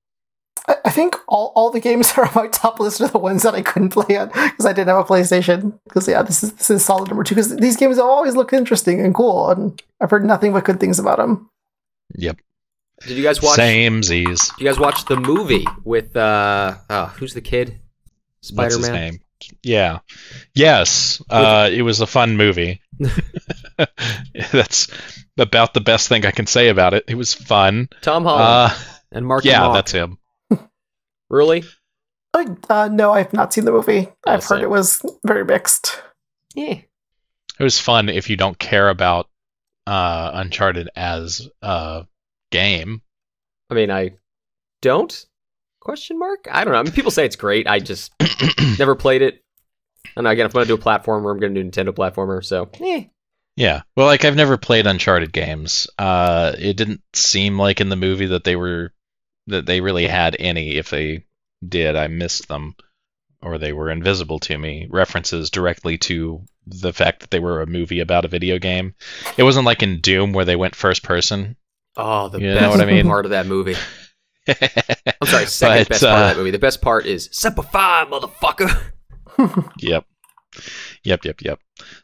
[0.67, 3.43] I, I think all, all the games are on my top list are the ones
[3.43, 5.79] that I couldn't play on because I didn't have a PlayStation.
[5.85, 7.35] Because yeah, this is this is solid number two.
[7.35, 10.99] Because these games always look interesting and cool, and I've heard nothing but good things
[10.99, 11.49] about them.
[12.15, 12.39] Yep.
[13.07, 13.55] Did you guys watch?
[13.55, 14.49] Same Z's.
[14.49, 17.79] Did you guys watch the movie with uh, uh who's the kid?
[18.41, 19.19] Spider What's his Man.
[19.51, 19.59] Name?
[19.63, 19.99] Yeah.
[20.53, 21.21] Yes.
[21.29, 22.81] Uh, it was a fun movie.
[24.51, 24.87] That's
[25.37, 27.05] about the best thing I can say about it.
[27.07, 27.89] It was fun.
[28.01, 28.75] Tom Holland Uh,
[29.11, 29.45] and Mark.
[29.45, 29.73] yeah, Mock.
[29.75, 30.17] that's him.
[31.29, 31.63] really.
[32.33, 34.09] I, uh, no, I've not seen the movie.
[34.25, 34.63] I've heard same.
[34.63, 36.01] it was very mixed.
[36.55, 36.79] Yeah.
[37.59, 39.27] It was fun if you don't care about
[39.85, 42.05] uh, Uncharted as a
[42.51, 43.01] game.
[43.69, 44.11] I mean, I
[44.81, 45.25] don't.
[45.83, 46.47] Question mark?
[46.49, 46.79] I don't know.
[46.79, 47.67] I mean, people say it's great.
[47.67, 48.13] I just
[48.79, 49.41] never played it.
[50.15, 52.43] And again, if I'm gonna do a platformer, I'm gonna do a Nintendo platformer.
[52.43, 53.05] So, eh.
[53.55, 53.81] Yeah.
[53.97, 55.87] Well, like I've never played Uncharted games.
[55.99, 58.93] Uh, it didn't seem like in the movie that they were
[59.47, 60.75] that they really had any.
[60.75, 61.25] If they
[61.67, 62.75] did, I missed them,
[63.41, 64.87] or they were invisible to me.
[64.89, 68.95] References directly to the fact that they were a movie about a video game.
[69.37, 71.57] It wasn't like in Doom where they went first person.
[71.97, 73.05] Oh, the You know best what I mean?
[73.05, 73.75] part of that movie.
[74.47, 76.51] I'm sorry, second But, best part of uh, that movie.
[76.51, 78.91] The best part is Semper Fi, motherfucker.
[79.79, 80.05] Yep.
[81.03, 81.59] Yep, yep, yep.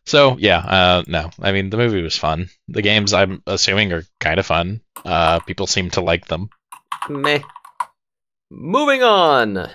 [0.05, 2.49] So yeah, uh, no, I mean the movie was fun.
[2.67, 4.81] The games I'm assuming are kind of fun.
[5.05, 6.49] Uh, people seem to like them.
[7.07, 7.41] Meh.
[8.49, 9.69] Moving on.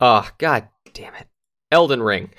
[0.00, 1.28] Oh, god damn it.
[1.70, 2.30] Elden Ring.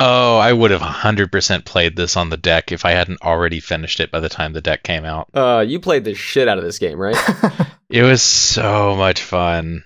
[0.00, 4.00] Oh, I would have 100% played this on the deck if I hadn't already finished
[4.00, 5.28] it by the time the deck came out.
[5.34, 7.16] Uh, you played the shit out of this game, right?
[7.88, 9.84] It was so much fun.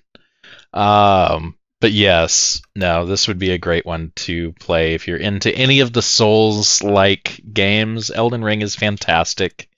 [0.72, 5.54] Um, but yes, no, this would be a great one to play if you're into
[5.54, 8.10] any of the Souls like games.
[8.10, 9.68] Elden Ring is fantastic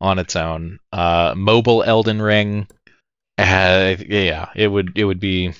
[0.00, 0.78] on its own.
[0.92, 2.68] Uh, mobile Elden Ring,
[3.36, 5.52] uh, yeah, it would it would be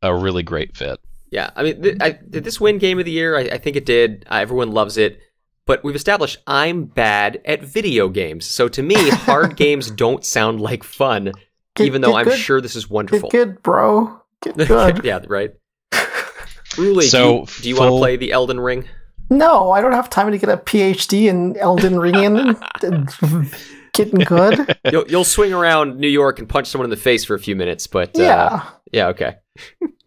[0.00, 0.98] a really great fit.
[1.34, 3.36] Yeah, I mean, th- I, did this win Game of the Year?
[3.36, 4.24] I, I think it did.
[4.30, 5.18] Uh, everyone loves it.
[5.66, 8.46] But we've established I'm bad at video games.
[8.46, 11.32] So to me, hard games don't sound like fun,
[11.74, 13.30] Get- even though get I'm good- sure this is wonderful.
[13.30, 14.20] Get good, bro.
[14.42, 15.04] Get good.
[15.04, 15.50] yeah, right.
[16.76, 18.88] Ruli, So, do you, do you want to play the Elden Ring?
[19.30, 22.56] No, I don't have time to get a PhD in Elden Ring and
[23.94, 24.76] getting good.
[24.90, 27.56] You'll, you'll swing around New York and punch someone in the face for a few
[27.56, 28.68] minutes, but uh, Yeah.
[28.92, 29.36] yeah, okay.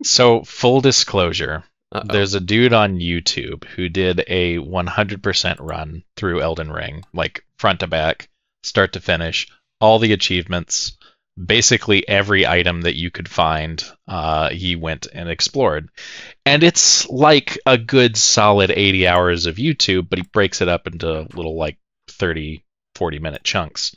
[0.04, 2.04] So, full disclosure, Uh-oh.
[2.13, 7.80] there's a dude on YouTube who did a 100% run through Elden Ring, like front
[7.80, 8.30] to back,
[8.63, 9.47] start to finish,
[9.82, 10.97] all the achievements,
[11.43, 15.89] basically every item that you could find, uh, he went and explored.
[16.45, 20.88] And it's like a good solid 80 hours of YouTube, but he breaks it up
[20.88, 21.78] into little like
[22.10, 22.63] 30,
[22.98, 23.96] 40 minute chunks.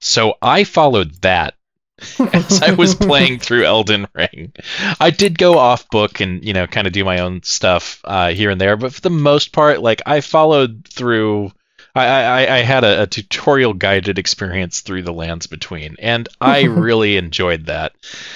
[0.00, 1.54] So I followed that
[2.32, 4.52] as I was playing through Elden Ring.
[4.98, 8.30] I did go off book and you know kind of do my own stuff uh,
[8.30, 11.52] here and there, but for the most part, like I followed through.
[11.92, 16.62] I, I, I had a, a tutorial guided experience through the lands between, and I
[16.64, 17.94] really enjoyed that.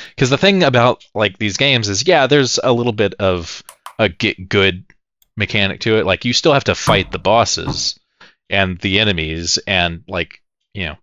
[0.08, 3.62] Because the thing about like these games is, yeah, there's a little bit of
[3.96, 4.84] a get good
[5.36, 6.04] mechanic to it.
[6.04, 7.96] Like you still have to fight the bosses
[8.50, 10.96] and the enemies, and like you know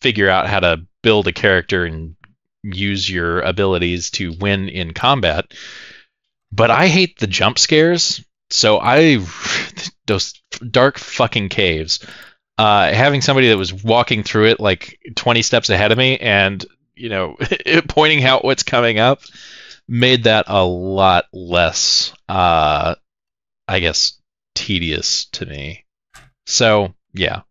[0.00, 2.16] figure out how to build a character and
[2.62, 5.52] use your abilities to win in combat.
[6.52, 9.24] But I hate the jump scares, so I
[10.06, 10.34] those
[10.70, 12.04] dark fucking caves.
[12.56, 16.64] Uh, having somebody that was walking through it like 20 steps ahead of me and
[16.94, 17.36] you know
[17.88, 19.22] pointing out what's coming up
[19.88, 22.94] made that a lot less uh,
[23.66, 24.18] I guess
[24.54, 25.83] tedious to me.
[26.46, 27.42] So yeah,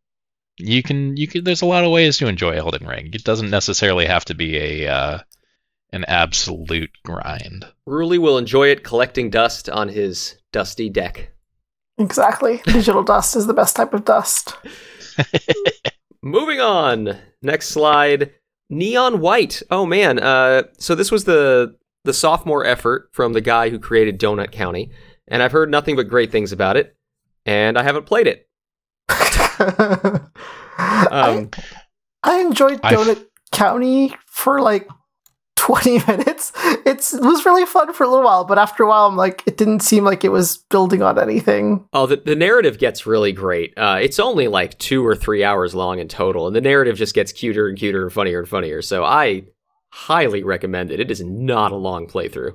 [0.57, 1.43] you can you can.
[1.43, 3.09] There's a lot of ways to enjoy Elden Ring.
[3.13, 5.19] It doesn't necessarily have to be a uh,
[5.91, 7.65] an absolute grind.
[7.87, 11.31] Ruli will enjoy it collecting dust on his dusty deck.
[11.97, 12.61] Exactly.
[12.65, 14.55] Digital dust is the best type of dust.
[16.21, 17.17] Moving on.
[17.41, 18.31] Next slide.
[18.69, 19.61] Neon White.
[19.69, 20.19] Oh man.
[20.19, 24.91] Uh, so this was the the sophomore effort from the guy who created Donut County,
[25.27, 26.97] and I've heard nothing but great things about it,
[27.45, 28.49] and I haven't played it.
[29.09, 30.19] I,
[31.11, 31.51] Um,
[32.23, 34.87] I enjoyed I've- Donut County for like
[35.57, 36.51] 20 minutes.
[36.85, 39.43] It's, it was really fun for a little while, but after a while, I'm like,
[39.45, 41.87] it didn't seem like it was building on anything.
[41.93, 43.73] oh, the, the narrative gets really great.
[43.77, 47.13] Uh, it's only like two or three hours long in total, and the narrative just
[47.13, 48.81] gets cuter and cuter and funnier and funnier.
[48.81, 49.43] So I
[49.91, 50.99] highly recommend it.
[50.99, 52.53] It is not a long playthrough.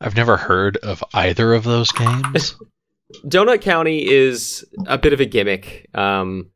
[0.00, 2.56] I've never heard of either of those games.
[3.24, 5.88] Donut County is a bit of a gimmick.
[5.94, 6.50] Um,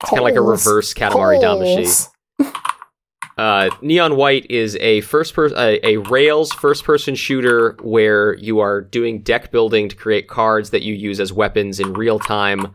[0.00, 2.08] it's kind of like a reverse Katamari Damacy.
[3.38, 8.60] Uh, Neon White is a first per- a, a Rails first person shooter where you
[8.60, 12.72] are doing deck building to create cards that you use as weapons in real time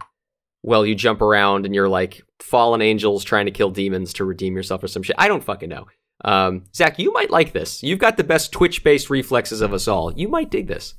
[0.62, 4.56] while you jump around and you're like fallen angels trying to kill demons to redeem
[4.56, 5.16] yourself or some shit.
[5.18, 5.88] I don't fucking know.
[6.24, 7.82] Um, Zach, you might like this.
[7.82, 10.14] You've got the best Twitch based reflexes of us all.
[10.14, 10.94] You might dig this.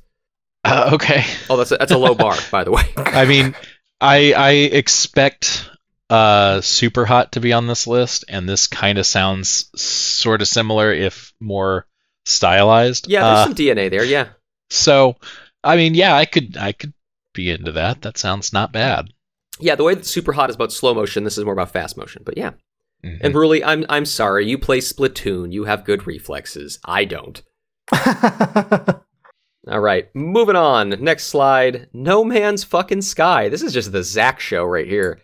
[0.63, 1.23] Uh, okay.
[1.49, 2.83] Oh, that's a, that's a low bar, by the way.
[2.97, 3.55] I mean,
[4.01, 5.69] I I expect
[6.09, 10.47] uh super hot to be on this list, and this kind of sounds sort of
[10.47, 11.85] similar, if more
[12.25, 13.07] stylized.
[13.09, 14.03] Yeah, there's Uh, some DNA there.
[14.05, 14.29] Yeah.
[14.69, 15.15] so
[15.63, 16.93] I mean, yeah, I could I could
[17.33, 18.01] be into that.
[18.03, 19.09] That sounds not bad.
[19.59, 21.95] Yeah, the way that Super Hot is about slow motion, this is more about fast
[21.97, 22.23] motion.
[22.25, 22.51] But yeah.
[23.05, 23.19] Mhm.
[23.21, 24.47] And really, I'm I'm sorry.
[24.47, 25.51] You play Splatoon.
[25.53, 26.79] You have good reflexes.
[26.85, 27.41] I don't.
[29.69, 30.89] All right, moving on.
[31.01, 31.87] Next slide.
[31.93, 33.47] No Man's fucking Sky.
[33.49, 35.21] This is just the Zach show right here.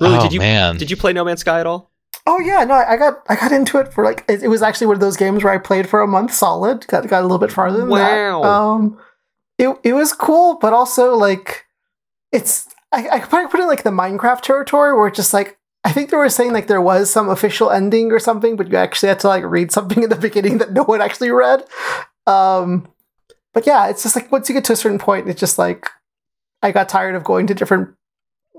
[0.00, 0.16] Really?
[0.16, 1.90] oh did you man, did you play No Man's Sky at all?
[2.28, 4.88] oh yeah, no, I got I got into it for like it, it was actually
[4.88, 6.86] one of those games where I played for a month solid.
[6.88, 8.42] Got got a little bit farther than Wow.
[8.42, 8.48] that.
[8.48, 8.98] Um,
[9.58, 11.66] it it was cool, but also like
[12.32, 15.32] it's I, I could probably put it in like the Minecraft territory where it's just
[15.34, 18.68] like I think they were saying like there was some official ending or something, but
[18.70, 21.64] you actually had to like read something in the beginning that no one actually read.
[22.26, 22.88] Um,
[23.56, 25.88] but yeah, it's just like once you get to a certain point, it's just like
[26.62, 27.88] I got tired of going to different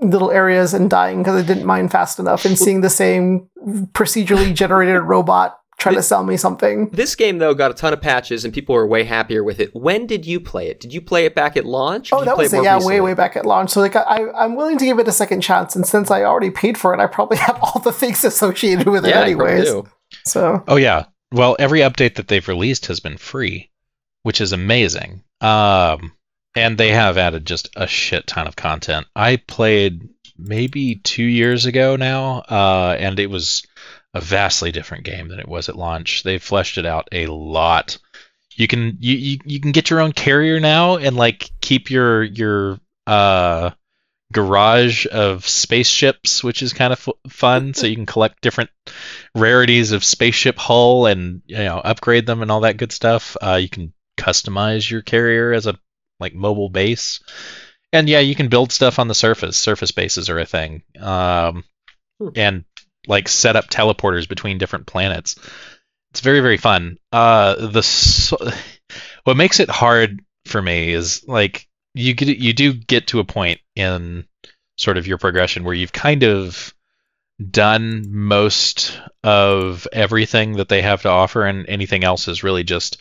[0.02, 3.48] little areas and dying because I didn't mine fast enough and seeing the same
[3.92, 6.88] procedurally generated robot trying to sell me something.
[6.88, 9.72] This game though got a ton of patches and people were way happier with it.
[9.72, 10.80] When did you play it?
[10.80, 12.12] Did you play it back at launch?
[12.12, 12.64] Oh, did you that was it it.
[12.64, 12.96] Yeah, recently?
[12.96, 13.70] way, way back at launch.
[13.70, 16.50] So like, I, I'm willing to give it a second chance, and since I already
[16.50, 19.52] paid for it, I probably have all the things associated with it Yeah, you probably
[19.52, 19.70] anyways.
[19.70, 19.88] do.
[20.24, 21.04] So Oh yeah.
[21.30, 23.70] Well, every update that they've released has been free,
[24.28, 25.22] which is amazing.
[25.40, 26.12] Um,
[26.54, 29.06] and they have added just a shit ton of content.
[29.16, 33.66] I played maybe two years ago now, uh, and it was
[34.12, 36.24] a vastly different game than it was at launch.
[36.24, 37.96] They fleshed it out a lot.
[38.54, 42.22] You can you, you, you can get your own carrier now and like keep your
[42.22, 43.70] your uh
[44.30, 47.72] garage of spaceships, which is kind of f- fun.
[47.72, 48.68] so you can collect different
[49.34, 53.34] rarities of spaceship hull and you know upgrade them and all that good stuff.
[53.40, 55.78] Uh, you can customize your carrier as a
[56.20, 57.20] like mobile base,
[57.92, 59.56] and yeah, you can build stuff on the surface.
[59.56, 61.64] Surface bases are a thing, um,
[62.20, 62.28] Hmm.
[62.34, 62.64] and
[63.06, 65.36] like set up teleporters between different planets.
[66.10, 66.98] It's very very fun.
[67.12, 68.50] Uh, the so-
[69.24, 73.24] what makes it hard for me is like you get you do get to a
[73.24, 74.24] point in
[74.76, 76.74] sort of your progression where you've kind of
[77.50, 83.00] done most of everything that they have to offer and anything else is really just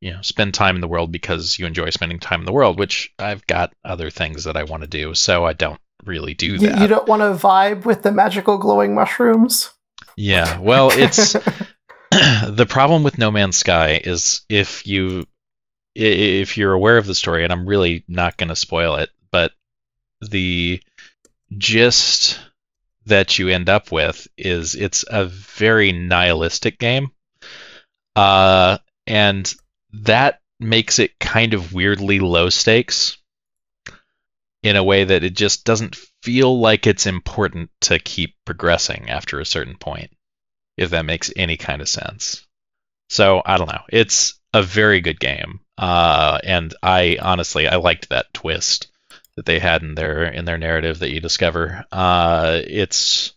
[0.00, 2.78] you know spend time in the world because you enjoy spending time in the world
[2.78, 6.58] which i've got other things that i want to do so i don't really do
[6.58, 9.70] that you don't want to vibe with the magical glowing mushrooms.
[10.16, 11.34] yeah well it's
[12.48, 15.26] the problem with No Man's Sky is if you
[15.94, 19.52] if you're aware of the story, and I'm really not going to spoil it, but
[20.20, 20.80] the
[21.56, 22.38] gist
[23.06, 27.10] that you end up with is it's a very nihilistic game,
[28.14, 29.52] uh, and
[30.02, 33.18] that makes it kind of weirdly low stakes
[34.62, 39.38] in a way that it just doesn't feel like it's important to keep progressing after
[39.38, 40.10] a certain point
[40.76, 42.46] if that makes any kind of sense.
[43.08, 43.82] So I don't know.
[43.88, 48.88] It's a very good game, uh, and I honestly I liked that twist
[49.36, 51.84] that they had in their in their narrative that you discover.
[51.92, 53.32] Uh, it's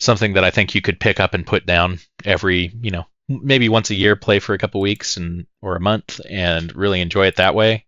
[0.00, 3.68] something that I think you could pick up and put down every you know maybe
[3.68, 7.26] once a year, play for a couple weeks and or a month, and really enjoy
[7.26, 7.86] it that way.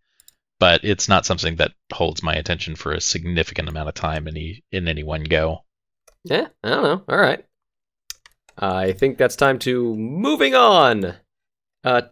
[0.58, 4.36] But it's not something that holds my attention for a significant amount of time in
[4.36, 5.64] any in any one go.
[6.24, 7.02] Yeah, I don't know.
[7.08, 7.44] All right.
[8.58, 11.14] I think that's time to moving on.
[11.84, 12.02] Uh,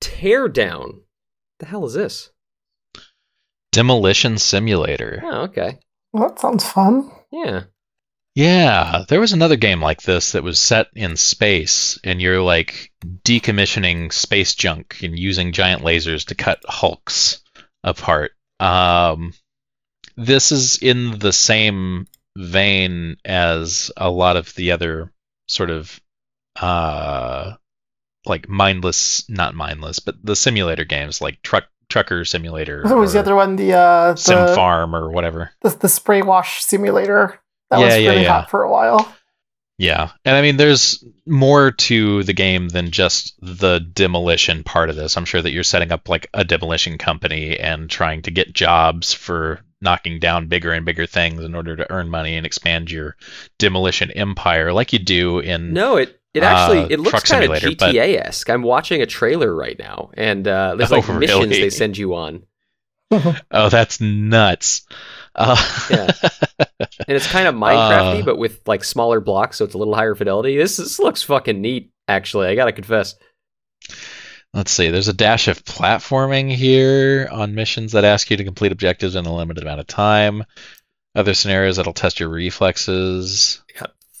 [0.00, 0.86] Teardown.
[0.86, 1.04] What
[1.58, 2.30] the hell is this?
[3.72, 5.22] Demolition Simulator.
[5.24, 5.78] Oh, okay.
[6.12, 7.10] Well, that sounds fun.
[7.32, 7.64] Yeah.
[8.38, 12.92] Yeah, there was another game like this that was set in space, and you're like
[13.24, 17.40] decommissioning space junk and using giant lasers to cut hulks
[17.82, 18.30] apart.
[18.60, 19.32] Um,
[20.16, 25.12] this is in the same vein as a lot of the other
[25.48, 26.00] sort of
[26.60, 27.54] uh,
[28.24, 33.18] like mindless, not mindless, but the simulator games like Truck Trucker Simulator, What was the
[33.18, 33.56] other one?
[33.56, 35.50] The uh, Sim the, Farm, or whatever.
[35.62, 37.40] the the spray wash simulator.
[37.70, 38.28] That Yeah, was yeah, really yeah.
[38.32, 39.14] hot for a while.
[39.80, 44.96] Yeah, and I mean, there's more to the game than just the demolition part of
[44.96, 45.16] this.
[45.16, 49.12] I'm sure that you're setting up like a demolition company and trying to get jobs
[49.12, 53.16] for knocking down bigger and bigger things in order to earn money and expand your
[53.58, 55.74] demolition empire, like you do in.
[55.74, 58.48] No, it it actually Uh, it looks Truck kind of GTA-esque.
[58.50, 61.60] I'm watching a trailer right now, and uh, there's Oh, like missions really?
[61.60, 62.46] they send you on,
[63.50, 64.86] Oh, that's nuts.
[65.38, 65.56] Uh,
[65.90, 66.10] Yeah.
[67.06, 68.24] and it's kind of Minecrafty, Uh.
[68.24, 70.56] but with like smaller blocks, so it's a little higher fidelity.
[70.56, 71.90] This this looks fucking neat.
[72.08, 73.14] Actually, I gotta confess.
[74.54, 74.88] Let's see.
[74.90, 79.26] There's a dash of platforming here on missions that ask you to complete objectives in
[79.26, 80.42] a limited amount of time.
[81.14, 83.62] Other scenarios that'll test your reflexes.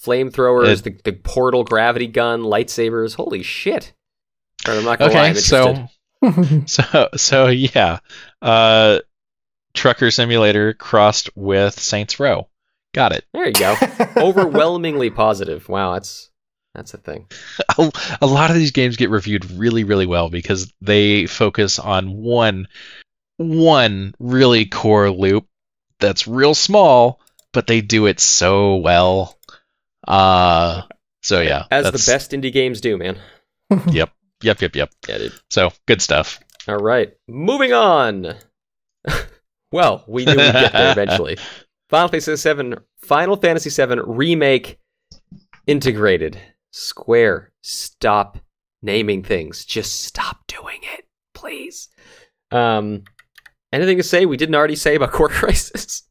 [0.04, 3.14] Flamethrowers, It- the, the portal gravity gun, lightsabers.
[3.16, 3.92] Holy shit!
[4.66, 5.88] I'm not gonna lie, Okay, interested.
[6.66, 7.98] so so so yeah,
[8.42, 9.00] uh,
[9.78, 12.48] Trucker Simulator crossed with Saints Row.
[12.94, 13.24] Got it.
[13.32, 13.76] there you go.
[14.16, 15.68] Overwhelmingly positive.
[15.68, 16.30] Wow, that's
[16.74, 17.26] that's a thing.
[17.78, 22.16] A, a lot of these games get reviewed really really well because they focus on
[22.16, 22.66] one
[23.36, 25.46] one really core loop
[26.00, 27.20] that's real small,
[27.52, 29.38] but they do it so well.
[30.06, 30.82] Uh,
[31.22, 33.16] so yeah, As the best indie games do, man.
[34.40, 34.90] Yep, yep, yep.
[35.08, 35.32] Yeah, dude.
[35.50, 36.40] So good stuff.
[36.66, 38.34] All right, moving on.
[39.72, 41.38] Well, we knew we'd get there eventually.
[41.88, 44.78] Final Fantasy VII, Final Fantasy VII remake
[45.66, 46.38] Intergrade.
[46.70, 48.38] Square, stop
[48.82, 49.64] naming things.
[49.64, 51.88] Just stop doing it, please.
[52.50, 53.04] Um,
[53.72, 56.02] anything to say we didn't already say about Core Crisis?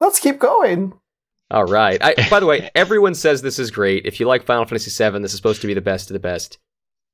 [0.00, 0.92] Let's keep going.
[1.50, 2.02] All right.
[2.02, 4.04] I, by the way, everyone says this is great.
[4.04, 6.20] If you like Final Fantasy VII, this is supposed to be the best of the
[6.20, 6.58] best.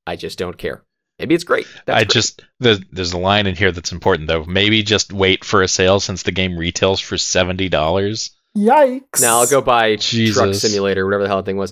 [0.07, 0.83] I just don't care.
[1.23, 1.65] Maybe it's great.
[1.85, 2.09] That's I great.
[2.11, 4.43] just the, there's a line in here that's important though.
[4.43, 8.31] Maybe just wait for a sale since the game retails for seventy dollars.
[8.57, 9.21] Yikes!
[9.21, 11.71] now I'll go buy Truck Simulator, whatever the hell that thing was.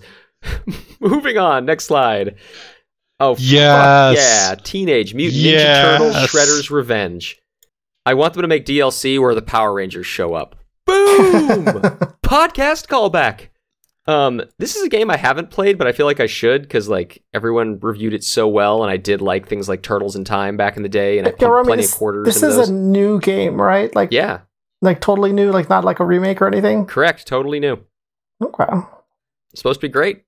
[1.02, 2.36] Moving on, next slide.
[3.20, 4.16] Oh, fuck Yes.
[4.18, 7.38] yeah, Teenage Mutant Ninja Turtles Shredder's Revenge.
[8.06, 10.56] I want them to make DLC where the Power Rangers show up.
[10.88, 11.66] Boom!
[12.26, 13.50] Podcast callback.
[14.08, 16.90] Um, this is a game I haven't played, but I feel like I should because
[16.90, 20.58] like everyone reviewed it so well, and I did like things like Turtles in Time
[20.58, 22.26] back in the day, and I Yeah, put Remy, plenty this, of quarters.
[22.26, 22.70] this is those.
[22.70, 23.94] a new game, right?
[23.96, 24.40] Like, yeah,
[24.82, 26.86] like totally new, like not like a remake or anything.
[26.88, 27.78] correct, totally new.
[28.44, 28.66] Okay.
[29.56, 30.24] supposed to be great.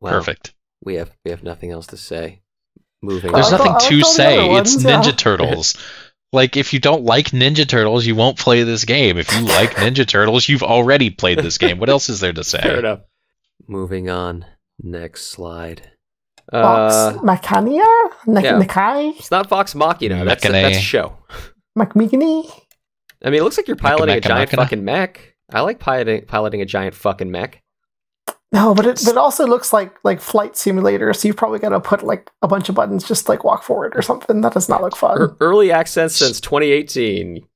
[0.00, 0.54] Well, Perfect.
[0.84, 2.42] We have we have nothing else to say.
[3.02, 3.58] Moving There's on.
[3.64, 4.38] nothing to say.
[4.50, 5.00] other It's yeah.
[5.00, 5.76] Ninja Turtles.
[6.32, 9.18] like if you don't like Ninja Turtles, you won't play this game.
[9.18, 11.78] If you like Ninja Turtles, you've already played this game.
[11.78, 12.78] What else is there to Fair say?
[12.78, 13.00] enough.
[13.68, 14.44] Moving on.
[14.82, 15.90] Next slide.
[16.52, 17.84] Vox Uh, Machania?
[18.26, 18.60] Nik- yeah.
[18.60, 19.18] Nikai?
[19.18, 20.24] it's not Fox Machina.
[20.24, 21.16] That's a, that's a show.
[21.76, 22.50] McMeekany?
[23.24, 24.62] I mean, it looks like you're piloting a Mecha giant Machina?
[24.62, 25.34] fucking mech.
[25.52, 27.62] I like piloting piloting a giant fucking mech.
[28.52, 31.12] No, but it, but it also looks like like flight simulator.
[31.12, 33.96] So you probably got to put like a bunch of buttons, just like walk forward
[33.96, 34.40] or something.
[34.40, 35.18] That does not look fun.
[35.18, 37.46] Er- early access since 2018.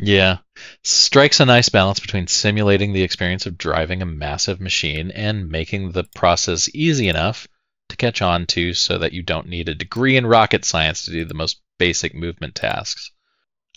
[0.00, 0.38] Yeah.
[0.82, 5.92] Strikes a nice balance between simulating the experience of driving a massive machine and making
[5.92, 7.46] the process easy enough
[7.88, 11.12] to catch on to so that you don't need a degree in rocket science to
[11.12, 13.10] do the most basic movement tasks.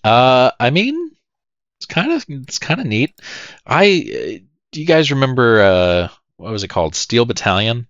[0.03, 1.11] Uh I mean
[1.79, 3.13] it's kind of it's kind of neat.
[3.65, 6.07] I uh, do you guys remember uh
[6.37, 6.95] what was it called?
[6.95, 7.87] Steel Battalion?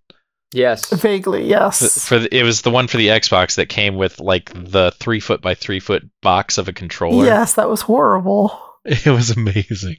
[0.51, 0.89] Yes.
[0.89, 2.07] Vaguely, For, yes.
[2.07, 5.19] for the, it was the one for the Xbox that came with like the 3
[5.19, 7.25] foot by 3 foot box of a controller.
[7.25, 8.59] Yes, that was horrible.
[8.85, 9.97] It was amazing.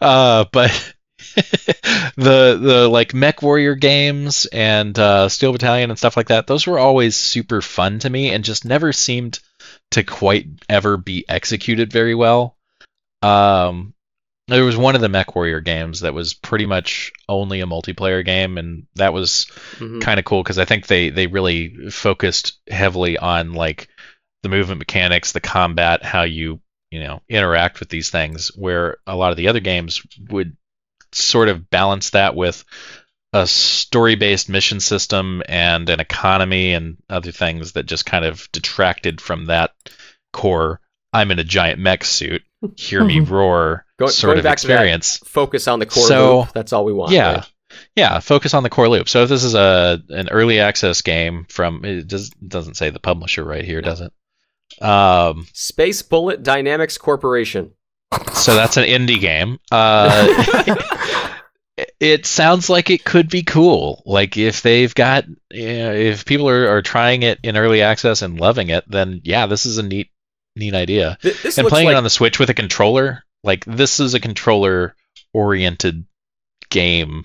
[0.00, 0.94] Uh, but
[1.34, 6.66] the the like Mech Warrior games and uh, Steel Battalion and stuff like that, those
[6.66, 9.40] were always super fun to me and just never seemed
[9.92, 12.56] to quite ever be executed very well.
[13.22, 13.94] Um,
[14.48, 18.24] there was one of the Mech Warrior games that was pretty much only a multiplayer
[18.24, 19.46] game, and that was
[19.78, 20.00] Mhm.
[20.02, 23.88] kind of cool because I think they they really focused heavily on like
[24.42, 28.48] the movement mechanics, the combat, how you you know interact with these things.
[28.56, 30.56] Where a lot of the other games would
[31.12, 32.64] sort of balance that with
[33.34, 39.20] a story-based mission system and an economy and other things that just kind of detracted
[39.20, 39.72] from that
[40.32, 40.80] core.
[41.14, 42.42] I'm in a giant mech suit.
[42.76, 43.84] Hear me roar.
[43.98, 45.18] Go- sort going of back to that experience.
[45.24, 46.52] Focus on the core So- loop.
[46.52, 47.12] That's all we want.
[47.12, 47.32] Yeah.
[47.36, 47.48] right?
[47.96, 49.08] Yeah, focus on the core loop.
[49.08, 53.00] So if this is a an early access game from it does, doesn't say the
[53.00, 53.88] publisher right here, No.
[53.88, 54.12] does it?
[54.84, 57.72] Um, Space Bullet Dynamics Corporation.
[58.34, 59.58] so that's an indie game.
[59.70, 60.26] Uh,
[62.00, 64.02] it sounds like it could be cool.
[64.04, 68.20] Like if they've got, you know, if people are, are trying it in early access
[68.22, 70.10] and loving it, then yeah, this is a neat,
[70.56, 71.18] neat idea.
[71.22, 74.14] Th- this and playing like it on the Switch with a controller, like this is
[74.14, 74.94] a controller
[75.32, 76.04] oriented
[76.70, 77.24] game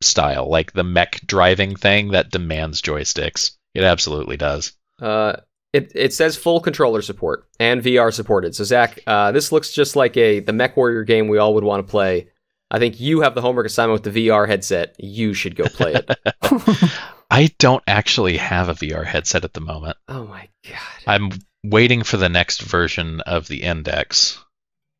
[0.00, 3.52] style, like the mech driving thing that demands joysticks.
[3.74, 4.72] It absolutely does.
[5.00, 5.36] Uh,
[5.72, 8.54] it, it says full controller support and VR supported.
[8.54, 11.64] So Zach, uh, this looks just like a the Mech Warrior game we all would
[11.64, 12.28] want to play.
[12.70, 14.94] I think you have the homework assignment with the VR headset.
[14.98, 16.10] You should go play it.
[17.30, 19.96] I don't actually have a VR headset at the moment.
[20.08, 21.30] oh my god, I'm
[21.70, 24.38] waiting for the next version of the Index.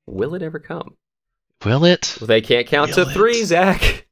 [0.06, 0.96] will it ever come?
[1.64, 2.16] Will it?
[2.20, 3.08] Well, they can't count to it?
[3.12, 4.06] three, Zach.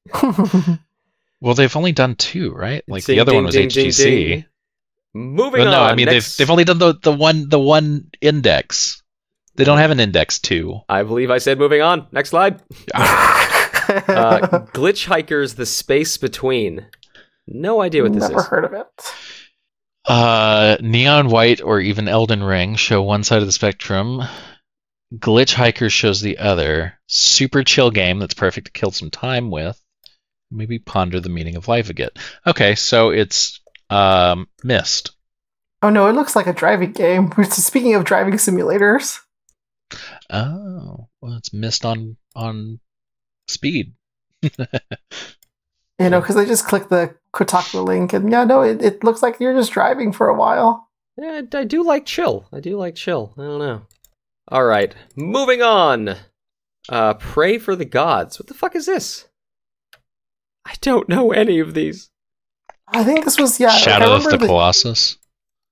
[1.40, 2.82] Well, they've only done two, right?
[2.88, 4.04] Like Ding, the other ding, one was ding, ding, HTC.
[4.04, 4.44] ding.
[5.14, 5.90] Moving But no, on.
[5.90, 9.02] I mean next- they've they've only done the the one the one Index.
[9.54, 10.80] They don't have an Index two.
[10.88, 12.06] I believe I said moving on.
[12.12, 12.62] Next slide.
[13.88, 16.86] Uh, Glitch Hikers: The Space Between.
[17.46, 18.46] No idea what this Never is.
[18.48, 18.86] heard of it.
[20.06, 24.22] Uh, Neon White or even Elden Ring show one side of the spectrum.
[25.14, 26.98] Glitch Hiker shows the other.
[27.06, 29.80] Super chill game that's perfect to kill some time with.
[30.50, 32.10] Maybe ponder the meaning of life again.
[32.46, 35.12] Okay, so it's um Myst.
[35.82, 37.32] Oh no, it looks like a driving game.
[37.50, 39.20] Speaking of driving simulators,
[40.30, 42.80] Oh, well, it's Myst on on
[43.48, 43.94] speed.
[44.42, 44.50] you
[45.98, 49.38] know, because I just clicked the Kotaku link, and yeah, no, it, it looks like
[49.38, 50.88] you're just driving for a while.
[51.18, 52.46] Yeah, I do like chill.
[52.52, 53.34] I do like chill.
[53.36, 53.82] I don't know.
[54.48, 56.16] All right, moving on.
[56.88, 58.38] Uh, pray for the gods.
[58.38, 59.26] What the fuck is this?
[60.64, 62.10] I don't know any of these.
[62.88, 63.68] I think this was yeah.
[63.68, 65.18] like, Shadow of remember the Colossus.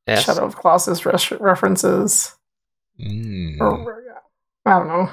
[0.06, 0.24] S?
[0.24, 2.36] Shadow of Colossus res- references.
[3.00, 3.58] Mm.
[3.60, 4.04] Or,
[4.66, 5.10] I don't know.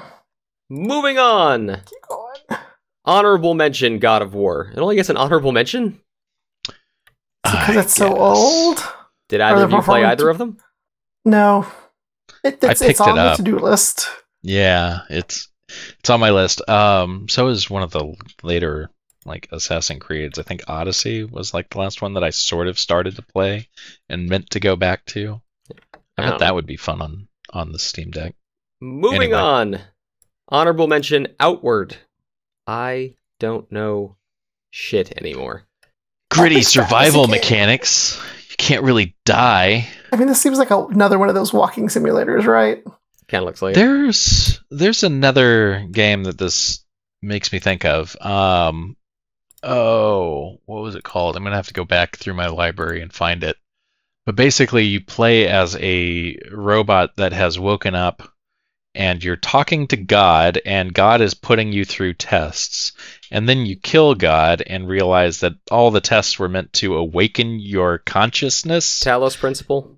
[0.68, 1.80] Moving on.
[1.86, 2.60] Keep going.
[3.04, 4.70] Honorable mention: God of War.
[4.74, 6.00] It only gets an honorable mention.
[7.46, 8.84] So because it's so old?
[9.28, 10.58] Did either of you play either of them?
[11.24, 11.66] No.
[12.44, 13.36] It, I it's, picked it's on it the up.
[13.36, 14.08] to do list.
[14.42, 15.48] Yeah, it's
[16.00, 16.68] it's on my list.
[16.68, 18.90] Um, so is one of the later
[19.24, 20.38] like Assassin's Creeds.
[20.38, 23.68] I think Odyssey was like the last one that I sort of started to play
[24.08, 25.40] and meant to go back to.
[25.70, 25.74] I
[26.18, 28.34] I don't bet that would be fun on on the Steam Deck.
[28.80, 29.38] Moving Anyway.
[29.38, 29.80] on.
[30.48, 31.96] Honorable mention Outward.
[32.66, 34.16] I don't know
[34.70, 35.64] shit anymore.
[36.32, 38.20] Gritty think that was survival mechanics.
[38.50, 39.86] You can't really die.
[40.12, 42.82] I mean, this seems like a, another one of those walking simulators, right?
[43.28, 43.78] Kind of looks like it.
[43.78, 46.84] There's there's another game that this
[47.22, 48.16] makes me think of.
[48.20, 48.96] Um,
[49.62, 51.36] oh, what was it called?
[51.36, 53.56] I'm gonna have to go back through my library and find it.
[54.26, 58.31] But basically, you play as a robot that has woken up,
[58.94, 62.92] and you're talking to God, and God is putting you through tests.
[63.30, 67.58] And then you kill God and realize that all the tests were meant to awaken
[67.58, 69.00] your consciousness.
[69.00, 69.96] Talos Principle.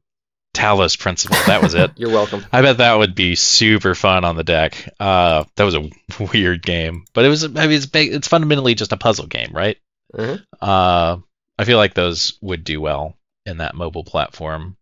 [0.55, 1.37] Talos principle.
[1.49, 1.91] That was it.
[1.97, 2.47] You're welcome.
[2.53, 4.89] I bet that would be super fun on the deck.
[5.01, 5.91] Uh, that was a
[6.33, 7.43] weird game, but it was.
[7.43, 9.77] I mean, it's it's fundamentally just a puzzle game, right?
[10.15, 10.45] Mm-hmm.
[10.61, 11.17] Uh,
[11.59, 14.77] I feel like those would do well in that mobile platform,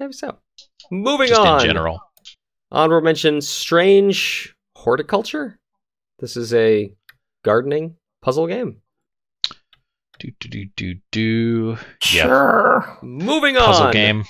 [0.00, 0.38] Maybe so.
[0.90, 1.60] Moving just on.
[1.60, 2.00] in general.
[2.72, 5.58] Honorable mention Strange Horticulture.
[6.18, 6.92] This is a
[7.44, 8.76] gardening puzzle game.
[10.18, 11.78] Do do do do do.
[12.12, 12.26] Yeah.
[12.26, 12.98] Sure.
[13.02, 13.66] Moving on.
[13.66, 14.24] Puzzle game.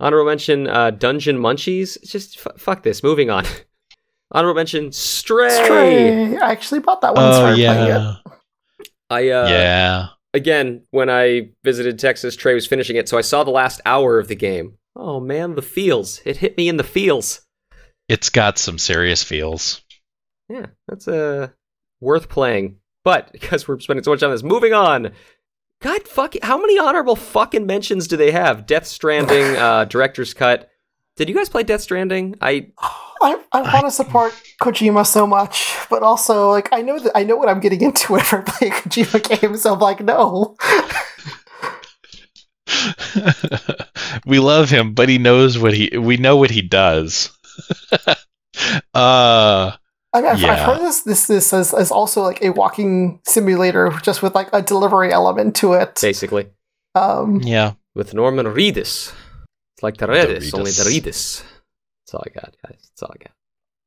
[0.00, 1.96] Honorable mention uh, Dungeon Munchies.
[1.96, 3.02] It's Just f- fuck this.
[3.02, 3.44] Moving on.
[4.32, 5.64] Honorable mention Stray.
[5.64, 6.36] Stray.
[6.38, 7.88] I actually bought that one and Oh started playing it.
[7.88, 8.14] yeah.
[9.10, 10.06] I uh, yeah.
[10.34, 14.18] again when I visited Texas, Trey was finishing it, so I saw the last hour
[14.18, 14.78] of the game.
[14.96, 16.20] Oh man, the feels.
[16.24, 17.42] It hit me in the feels.
[18.12, 19.80] It's got some serious feels.
[20.46, 21.48] Yeah, that's uh
[21.98, 22.76] worth playing.
[23.04, 25.12] But because we're spending so much time on this, moving on.
[25.80, 28.66] God fuck how many honorable fucking mentions do they have?
[28.66, 30.68] Death Stranding, uh director's cut.
[31.16, 32.34] Did you guys play Death Stranding?
[32.42, 32.66] I
[33.22, 37.24] I, I want to support Kojima so much, but also like I know that I
[37.24, 40.54] know what I'm getting into whenever I play a Kojima game, so I'm like, no.
[44.26, 45.96] we love him, but he knows what he.
[45.96, 47.30] We know what he does.
[48.94, 49.72] uh,
[50.14, 53.90] I mean, I've, I've heard this this this is, is also like a walking simulator,
[54.02, 55.98] just with like a delivery element to it.
[56.02, 56.48] basically
[56.94, 57.72] Um, yeah.
[57.94, 59.12] with Norman Reedus.
[59.74, 60.54] It's like the Reedus, Reedus.
[60.58, 61.42] only the Reedus.
[62.04, 62.78] That's all I got, guys.
[62.90, 63.32] That's all I got.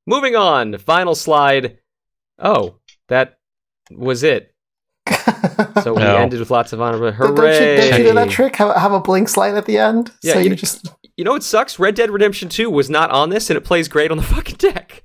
[0.08, 1.78] Moving on, final slide.
[2.40, 2.76] Oh,
[3.08, 3.38] that
[3.92, 4.52] was it.
[5.84, 6.16] So we No.
[6.18, 7.12] ended with lots of honor.
[7.12, 8.56] don't, you, don't you know that trick?
[8.56, 10.12] Have, have a blink slide at the end.
[10.24, 11.80] Yeah, so you- you just You know what sucks?
[11.80, 14.58] Red Dead Redemption 2 was not on this, and it plays great on the fucking
[14.58, 15.04] deck.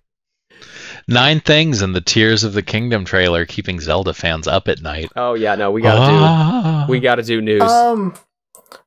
[1.09, 5.11] Nine things in the Tears of the Kingdom trailer keeping Zelda fans up at night.
[5.17, 6.85] Oh yeah, no, we gotta Ah.
[6.87, 7.63] do we gotta do news.
[7.63, 8.15] um.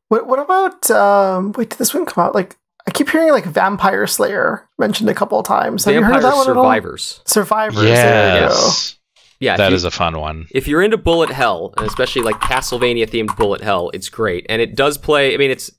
[0.10, 1.54] What what about um?
[1.54, 2.36] Wait, did this one come out?
[2.36, 2.56] Like
[2.88, 5.86] I keep hearing like Vampire Slayer mentioned a couple of times.
[5.86, 6.64] Have you heard of that one at all?
[6.64, 7.22] Survivors.
[7.26, 7.82] Survivors.
[7.82, 8.46] There you go.
[8.48, 8.98] Yes.
[9.40, 10.48] Yeah, That if, is a fun one.
[10.52, 14.46] if you're into bullet hell, and especially like Castlevania themed bullet hell, it's great.
[14.48, 15.34] And it does play.
[15.34, 15.70] I mean, it's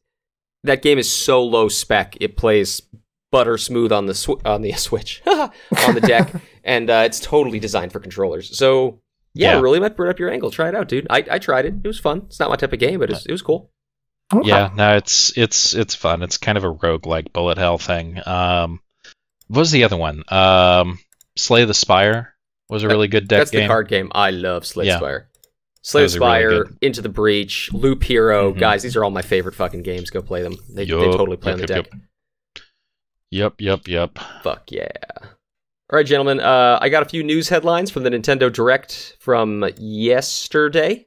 [0.65, 2.17] that game is so low spec.
[2.21, 2.83] It plays
[3.31, 5.51] butter smooth on the sw- on the Switch on
[5.95, 6.33] the deck,
[6.65, 8.57] and uh, it's totally designed for controllers.
[8.59, 9.01] So
[9.35, 9.61] yeah, Yeah.
[9.61, 10.51] really might burn up your angle.
[10.51, 11.07] Try it out, dude.
[11.11, 11.75] I, I tried it.
[11.83, 12.23] It was fun.
[12.27, 13.71] It's not my type of game, but it was, it was cool.
[14.43, 16.23] Yeah, no, it's it's it's fun.
[16.23, 18.21] It's kind of a rogue like bullet hell thing.
[18.27, 18.81] Um,
[19.49, 20.25] what was the other one?
[20.29, 20.99] Um,
[21.37, 22.35] Slay the Spire
[22.71, 23.63] was a really good deck That's game.
[23.63, 24.11] the card game.
[24.15, 24.97] I love Slay Yeah.
[24.97, 25.29] Spire.
[25.85, 28.59] Slay That was really Into the Breach, Loop Hero, Mhm.
[28.59, 28.83] guys.
[28.83, 30.09] These are all my favorite fucking games.
[30.09, 30.57] Go play them.
[30.71, 32.01] They, they totally play yup, on the yup, deck.
[33.31, 34.19] Yep, yep, yep.
[34.43, 34.89] Fuck yeah.
[35.21, 36.41] All right, gentlemen.
[36.41, 41.07] Uh, I got a few news headlines from the Nintendo Direct from yesterday,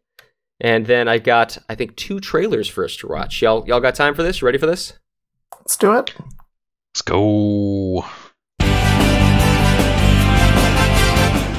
[0.62, 3.42] and then I got I think two trailers for us to watch.
[3.42, 4.42] Y'all y'all got time for this?
[4.42, 4.94] You ready for this?
[5.60, 6.14] Let's do it.
[6.94, 8.06] Let's go.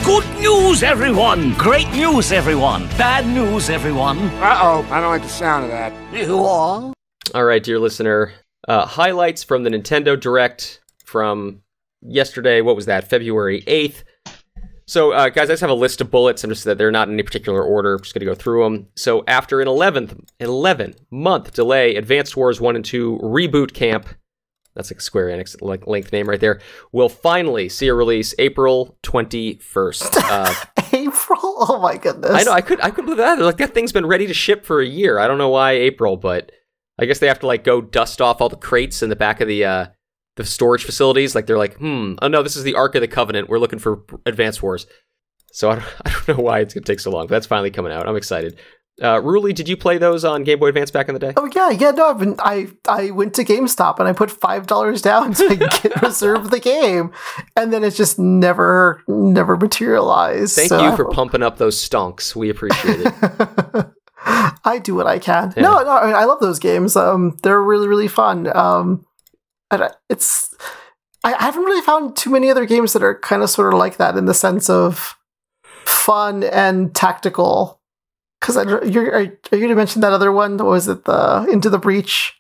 [0.09, 1.53] Good news, everyone!
[1.59, 2.87] Great news, everyone!
[2.97, 4.17] Bad news, everyone!
[4.17, 5.93] Uh oh, I don't like the sound of that.
[6.15, 6.95] You all?
[7.35, 8.33] All right, dear listener.
[8.67, 11.61] Uh, highlights from the Nintendo Direct from
[12.01, 12.63] yesterday.
[12.63, 13.11] What was that?
[13.11, 14.03] February 8th.
[14.87, 16.43] So, uh, guys, I just have a list of bullets.
[16.43, 17.97] I'm just that they're not in any particular order.
[17.97, 18.87] I'm just going to go through them.
[18.97, 24.09] So, after an 11th, 11 month delay, Advanced Wars 1 and 2 Reboot Camp,
[24.79, 26.61] that's like a Square Enix like length name right there,
[26.93, 30.17] We'll finally see a release April 21st.
[30.29, 30.55] Uh,
[30.93, 31.39] April.
[31.41, 32.31] Oh my goodness.
[32.31, 32.53] I know.
[32.53, 32.81] I could.
[32.83, 33.39] I could believe that.
[33.39, 35.19] Like that thing's been ready to ship for a year.
[35.19, 36.53] I don't know why April, but
[36.99, 39.41] I guess they have to like go dust off all the crates in the back
[39.41, 39.87] of the uh,
[40.37, 41.35] the storage facilities.
[41.35, 42.15] Like they're like, hmm.
[42.21, 43.49] Oh no, this is the Ark of the Covenant.
[43.49, 44.87] We're looking for Advanced Wars.
[45.53, 47.27] So I don't, I don't know why it's gonna take so long.
[47.27, 48.07] But that's finally coming out.
[48.07, 48.59] I'm excited.
[49.01, 51.33] Uh, Ruli, did you play those on Game Boy Advance back in the day?
[51.37, 51.93] Oh yeah, yeah.
[51.93, 52.35] No, I've been.
[52.41, 56.59] I I went to GameStop and I put five dollars down to get reserve the
[56.61, 57.13] game,
[57.57, 60.57] and then it just never never materialized.
[60.57, 62.35] Thank so you for pumping up those stonks.
[62.35, 63.15] We appreciate it.
[64.65, 65.55] I do what I can.
[65.57, 65.63] Yeah.
[65.63, 66.97] No, no, I, mean, I love those games.
[66.97, 68.55] Um, they're really, really fun.
[68.55, 69.07] Um,
[69.71, 70.53] and I- it's
[71.25, 73.79] I, I haven't really found too many other games that are kind of sort of
[73.79, 75.15] like that in the sense of
[75.85, 77.78] fun and tactical.
[78.41, 80.57] Because I you're are, are you going to mention that other one?
[80.57, 82.35] What was it the Into the Breach?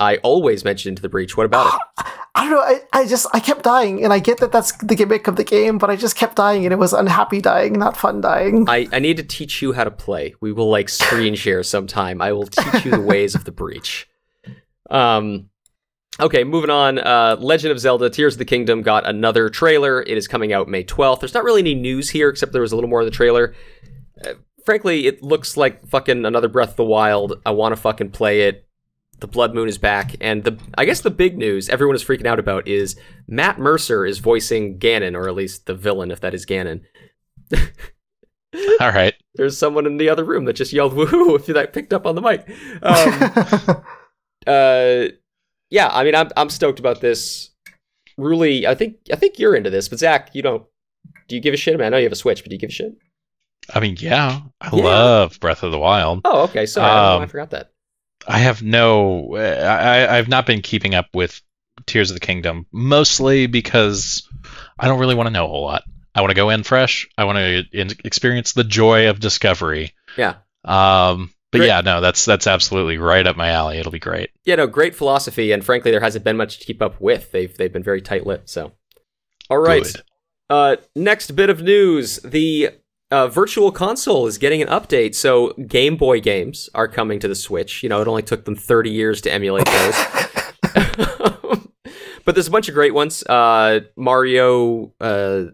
[0.00, 1.36] I always mention Into the Breach.
[1.36, 2.06] What about it?
[2.36, 2.60] I don't know.
[2.60, 5.44] I, I just I kept dying, and I get that that's the gimmick of the
[5.44, 8.68] game, but I just kept dying, and it was unhappy dying, not fun dying.
[8.68, 10.34] I, I need to teach you how to play.
[10.40, 12.20] We will like screen share sometime.
[12.20, 14.08] I will teach you the ways of the breach.
[14.90, 15.48] Um,
[16.18, 16.98] okay, moving on.
[16.98, 20.02] Uh, Legend of Zelda: Tears of the Kingdom got another trailer.
[20.02, 21.20] It is coming out May twelfth.
[21.20, 23.54] There's not really any news here except there was a little more in the trailer.
[24.24, 24.34] Uh,
[24.64, 27.40] frankly, it looks like fucking another Breath of the Wild.
[27.46, 28.66] I want to fucking play it.
[29.20, 32.26] The Blood Moon is back, and the I guess the big news everyone is freaking
[32.26, 32.96] out about is
[33.28, 36.80] Matt Mercer is voicing Ganon, or at least the villain, if that is Ganon.
[37.52, 39.14] All right.
[39.36, 42.06] There's someone in the other room that just yelled "woohoo" if you that picked up
[42.06, 42.48] on the mic.
[42.82, 43.84] Um,
[44.46, 45.14] uh,
[45.70, 47.50] yeah, I mean, I'm I'm stoked about this.
[48.16, 50.64] Really, I think I think you're into this, but Zach, you don't.
[51.28, 51.74] Do you give a shit?
[51.74, 52.94] I mean, I know you have a Switch, but do you give a shit?
[53.72, 54.84] I mean, yeah, I Yeah.
[54.84, 56.20] love Breath of the Wild.
[56.24, 56.66] Oh, okay.
[56.66, 57.70] Sorry, I, I Um, forgot that.
[58.26, 59.42] I have no, I,
[60.06, 61.40] I- I've not been keeping up with
[61.86, 64.28] Tears of the Kingdom, mostly because
[64.78, 65.82] I don't really want to know a whole lot.
[66.14, 67.08] I want to go in fresh.
[67.18, 69.92] I want to in- experience the joy of discovery.
[70.16, 70.34] Yeah.
[70.64, 71.66] Um, but Great.
[71.68, 73.78] yeah, no, that's that's absolutely right up my alley.
[73.78, 74.30] It'll be great.
[74.44, 77.30] Yeah, no, great philosophy, and frankly, there hasn't been much to keep up with.
[77.32, 78.48] They've they've been very tight-lipped.
[78.48, 78.72] So,
[79.50, 79.86] all right.
[80.50, 82.70] Uh, next bit of news: the
[83.14, 85.14] uh, Virtual Console is getting an update.
[85.14, 87.82] So Game Boy games are coming to the Switch.
[87.82, 89.94] You know, it only took them 30 years to emulate those.
[92.24, 93.22] but there's a bunch of great ones.
[93.22, 95.44] Uh, Mario, uh,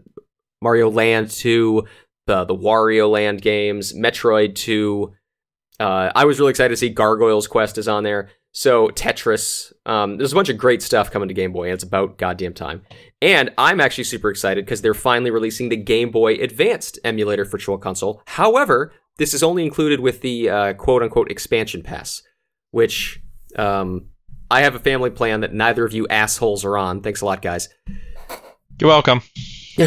[0.59, 1.85] Mario Land 2,
[2.25, 5.13] the the Wario Land games, Metroid 2.
[5.79, 8.29] Uh, I was really excited to see Gargoyle's Quest is on there.
[8.53, 9.71] So Tetris.
[9.85, 12.53] Um, there's a bunch of great stuff coming to Game Boy, and it's about goddamn
[12.53, 12.81] time.
[13.21, 17.51] And I'm actually super excited because they're finally releasing the Game Boy Advanced emulator for
[17.51, 18.21] Virtual Console.
[18.25, 22.23] However, this is only included with the uh, quote unquote expansion pass,
[22.71, 23.21] which
[23.57, 24.07] um,
[24.49, 27.01] I have a family plan that neither of you assholes are on.
[27.01, 27.69] Thanks a lot, guys.
[28.79, 29.21] You're welcome.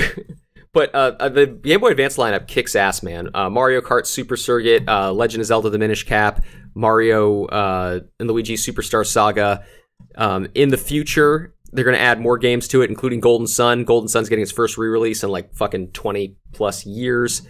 [0.74, 3.30] But uh, uh, the Game Boy Advance lineup kicks ass, man.
[3.32, 8.28] Uh, Mario Kart Super Circuit, uh, Legend of Zelda: The Minish Cap, Mario uh, and
[8.28, 9.64] Luigi Superstar Saga.
[10.16, 13.84] Um, in the future, they're going to add more games to it, including Golden Sun.
[13.84, 17.42] Golden Sun's getting its first re-release in like fucking twenty plus years.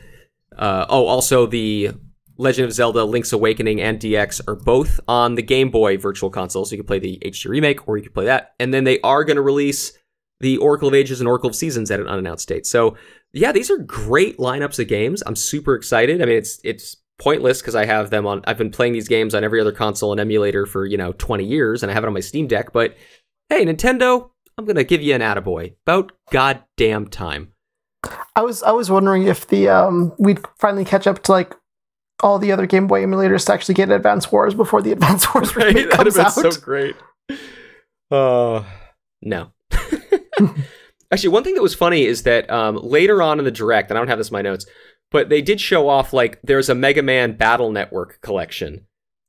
[0.56, 1.90] Uh, oh, also the
[2.38, 6.64] Legend of Zelda: Link's Awakening and DX are both on the Game Boy Virtual Console,
[6.64, 8.54] so you can play the HD remake or you can play that.
[8.58, 9.92] And then they are going to release
[10.40, 12.66] the Oracle of Ages and Oracle of Seasons at an unannounced date.
[12.66, 12.96] So
[13.32, 15.22] yeah, these are great lineups of games.
[15.26, 16.22] I'm super excited.
[16.22, 18.42] I mean, it's it's pointless because I have them on.
[18.46, 21.44] I've been playing these games on every other console and emulator for you know 20
[21.44, 22.72] years, and I have it on my Steam Deck.
[22.72, 22.96] But
[23.48, 25.74] hey, Nintendo, I'm gonna give you an attaboy.
[25.86, 27.52] About goddamn time.
[28.36, 31.54] I was I was wondering if the um we'd finally catch up to like
[32.22, 35.56] all the other Game Boy emulators to actually get Advance Wars before the Advance Wars
[35.56, 35.66] Right?
[35.68, 36.52] remake That'd have comes been out.
[36.54, 36.96] so great.
[38.10, 38.64] Uh,
[39.22, 39.50] no.
[41.10, 43.98] Actually, one thing that was funny is that um, later on in the direct, and
[43.98, 44.66] I don't have this in my notes,
[45.10, 48.86] but they did show off like there's a Mega Man Battle Network collection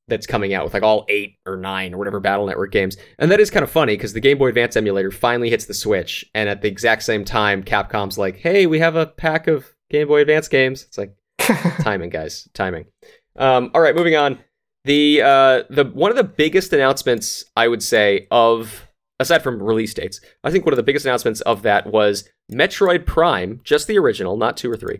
[0.07, 3.31] that's coming out with like all eight or nine or whatever Battle Network games, and
[3.31, 6.25] that is kind of funny because the Game Boy Advance emulator finally hits the Switch,
[6.33, 10.07] and at the exact same time, Capcom's like, "Hey, we have a pack of Game
[10.07, 11.15] Boy Advance games." It's like
[11.81, 12.85] timing, guys, timing.
[13.35, 14.39] Um, all right, moving on.
[14.85, 18.87] The uh, the one of the biggest announcements I would say of
[19.19, 23.05] aside from release dates, I think one of the biggest announcements of that was Metroid
[23.05, 24.99] Prime, just the original, not two or three,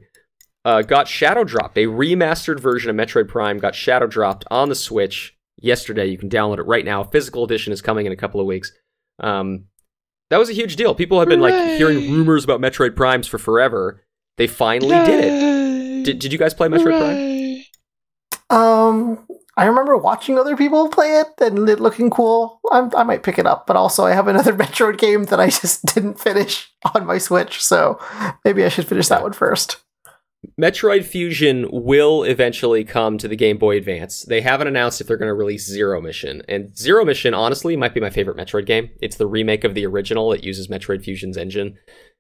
[0.66, 1.78] uh, got shadow dropped.
[1.78, 6.08] A remastered version of Metroid Prime got shadow dropped on the Switch yesterday.
[6.08, 7.04] You can download it right now.
[7.04, 8.72] Physical edition is coming in a couple of weeks.
[9.20, 9.66] Um,
[10.32, 10.96] that was a huge deal.
[10.96, 14.04] People have been like hearing rumors about Metroid Primes for forever.
[14.38, 16.06] They finally did it.
[16.06, 18.60] Did, did you guys play Metroid Prime?
[18.60, 22.60] Um, I remember watching other people play it and it looking cool.
[22.72, 25.50] I'm, I might pick it up, but also I have another Metroid game that I
[25.50, 28.00] just didn't finish on my Switch, so
[28.44, 29.85] maybe I should finish that one first.
[30.60, 34.24] Metroid Fusion will eventually come to the Game Boy Advance.
[34.24, 36.42] They haven't announced if they're going to release Zero Mission.
[36.48, 38.90] And Zero Mission, honestly, might be my favorite Metroid game.
[39.02, 40.34] It's the remake of the original.
[40.34, 41.78] It uses Metroid Fusion's engine.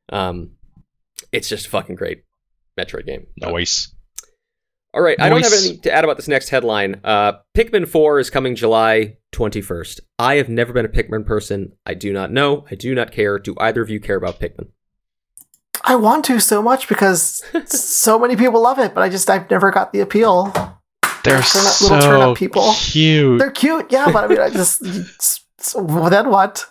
[0.09, 0.51] Um,
[1.32, 2.23] it's just a fucking great
[2.80, 3.28] Metroid game.
[3.38, 3.93] Noise.
[4.93, 7.01] All right, I don't have anything to add about this next headline.
[7.03, 9.99] Uh, Pikmin 4 is coming July 21st.
[10.17, 11.73] I have never been a Pikmin person.
[11.86, 12.65] I do not know.
[12.71, 13.38] I do not care.
[13.38, 14.69] Do either of you care about Pikmin?
[15.88, 19.49] I want to so much because so many people love it, but I just I've
[19.49, 20.51] never got the appeal.
[21.23, 22.73] They're Turn up- little turn so up people.
[22.75, 23.39] cute.
[23.39, 26.65] They're cute, yeah, but I mean, I just s- s- well, then what?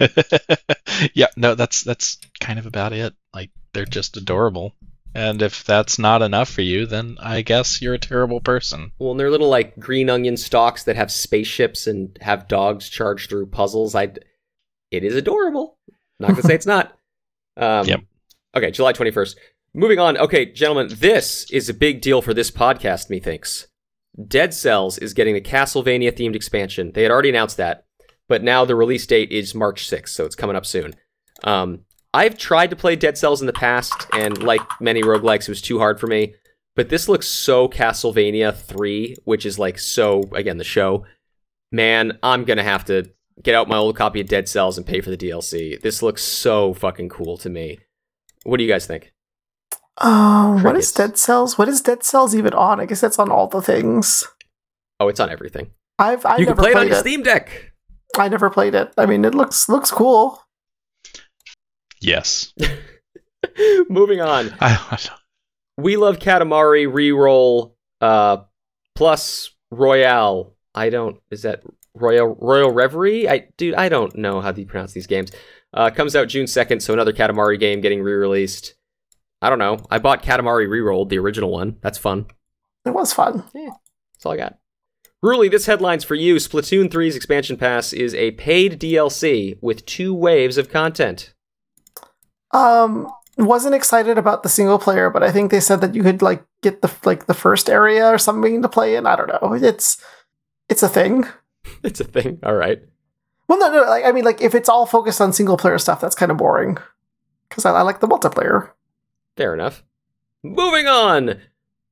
[1.14, 3.14] yeah, no, that's that's kind of about it.
[3.34, 4.74] Like they're just adorable.
[5.14, 8.92] And if that's not enough for you, then I guess you're a terrible person.
[8.98, 13.28] Well, and they're little like green onion stalks that have spaceships and have dogs charge
[13.28, 13.94] through puzzles.
[13.94, 14.12] I,
[14.90, 15.76] it is adorable.
[16.20, 16.96] Not gonna say it's not.
[17.56, 18.00] Um, Yep.
[18.58, 19.38] Okay, July twenty first.
[19.72, 20.18] Moving on.
[20.18, 23.08] Okay, gentlemen, this is a big deal for this podcast.
[23.08, 23.68] Methinks
[24.26, 26.90] Dead Cells is getting a Castlevania themed expansion.
[26.92, 27.84] They had already announced that,
[28.26, 30.96] but now the release date is March sixth, so it's coming up soon.
[31.44, 35.50] Um, I've tried to play Dead Cells in the past, and like many roguelikes, it
[35.50, 36.34] was too hard for me.
[36.74, 41.06] But this looks so Castlevania 3, which is like so, again, the show.
[41.70, 43.08] Man, I'm going to have to
[43.40, 45.80] get out my old copy of Dead Cells and pay for the DLC.
[45.80, 47.78] This looks so fucking cool to me.
[48.44, 49.12] What do you guys think?
[49.98, 51.58] Um, what is Dead Cells?
[51.58, 52.80] What is Dead Cells even on?
[52.80, 54.24] I guess that's on all the things.
[55.00, 55.72] Oh, it's on everything.
[55.98, 57.00] I've I you can never play it on played your it.
[57.00, 57.72] Steam Deck.
[58.16, 58.92] I never played it.
[58.96, 60.42] I mean, it looks looks cool.
[62.00, 62.52] Yes.
[63.88, 64.54] Moving on.
[64.60, 64.98] I,
[65.76, 68.38] We love Katamari reroll uh
[68.94, 70.54] plus Royale.
[70.74, 71.62] I don't is that
[71.94, 73.28] Royal Royal Reverie?
[73.28, 75.32] I dude, I don't know how to pronounce these games.
[75.72, 78.74] Uh comes out June 2nd, so another Katamari game getting re-released.
[79.40, 79.78] I don't know.
[79.90, 81.76] I bought Katamari Rerolled, the original one.
[81.80, 82.26] That's fun.
[82.84, 83.44] It was fun.
[83.54, 84.58] That's all I got.
[85.24, 86.36] Ruli, this headline's for you.
[86.36, 91.34] Splatoon 3's expansion pass is a paid DLC with two waves of content.
[92.52, 96.22] Um, wasn't excited about the single player, but I think they said that you could
[96.22, 99.06] like get the like the first area or something to play in.
[99.06, 99.54] I don't know.
[99.54, 100.02] It's
[100.68, 101.24] it's a thing.
[101.82, 102.38] It's a thing.
[102.42, 102.80] All right.
[103.48, 103.88] Well, no, no.
[103.88, 106.36] Like I mean, like if it's all focused on single player stuff, that's kind of
[106.36, 106.78] boring.
[107.48, 108.70] Because I, I like the multiplayer.
[109.36, 109.82] Fair enough.
[110.42, 111.40] Moving on.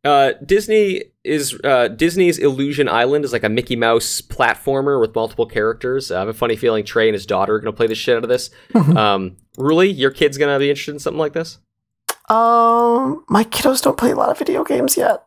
[0.05, 5.47] Uh, Disney is uh, Disney's Illusion Island is like a Mickey Mouse platformer with multiple
[5.47, 6.13] characters.
[6.13, 8.23] I have a funny feeling Trey and his daughter are gonna play the shit out
[8.23, 8.51] of this.
[8.75, 11.59] um, Ruli, your kid's gonna be interested in something like this?
[12.29, 15.25] Um, my kiddos don't play a lot of video games yet.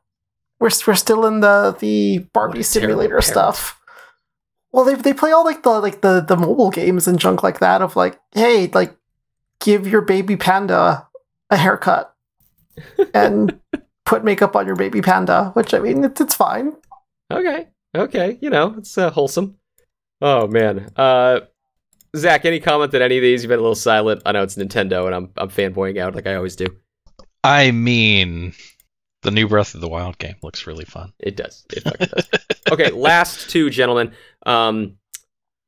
[0.59, 3.78] We're we're still in the the Barbie simulator stuff.
[4.71, 7.59] Well, they they play all like the like the the mobile games and junk like
[7.59, 7.81] that.
[7.81, 8.95] Of like, hey, like,
[9.59, 11.07] give your baby panda
[11.49, 12.15] a haircut
[13.13, 13.59] and
[14.05, 15.51] put makeup on your baby panda.
[15.53, 16.73] Which I mean, it's it's fine.
[17.31, 19.57] Okay, okay, you know it's uh, wholesome.
[20.21, 21.41] Oh man, uh,
[22.15, 23.43] Zach, any comment on any of these?
[23.43, 24.21] You've been a little silent.
[24.25, 26.67] I know it's Nintendo, and I'm I'm fanboying out like I always do.
[27.43, 28.53] I mean,
[29.21, 31.13] the new Breath of the Wild game looks really fun.
[31.19, 31.65] It does.
[31.75, 32.29] It fucking does.
[32.71, 34.13] okay, last two, gentlemen.
[34.45, 34.95] Um,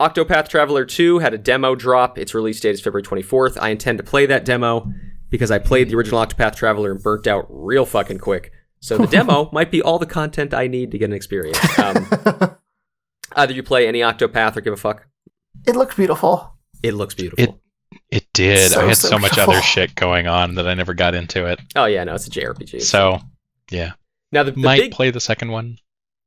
[0.01, 2.17] Octopath Traveler 2 had a demo drop.
[2.17, 3.57] Its release date is February 24th.
[3.61, 4.91] I intend to play that demo
[5.29, 8.51] because I played the original Octopath Traveler and burnt out real fucking quick.
[8.79, 11.59] So the demo might be all the content I need to get an experience.
[11.77, 12.07] Um,
[13.35, 15.07] either you play any Octopath or give a fuck.
[15.67, 16.55] it looked beautiful.
[16.81, 17.43] It looks beautiful.
[17.43, 17.55] It-
[18.09, 18.71] It did.
[18.71, 21.45] So, I had so so, much other shit going on that I never got into
[21.45, 21.59] it.
[21.75, 22.81] oh yeah, no, it's a JRPG.
[22.81, 23.19] So,
[23.71, 23.93] yeah,
[24.31, 25.77] now the, the might big play the second one.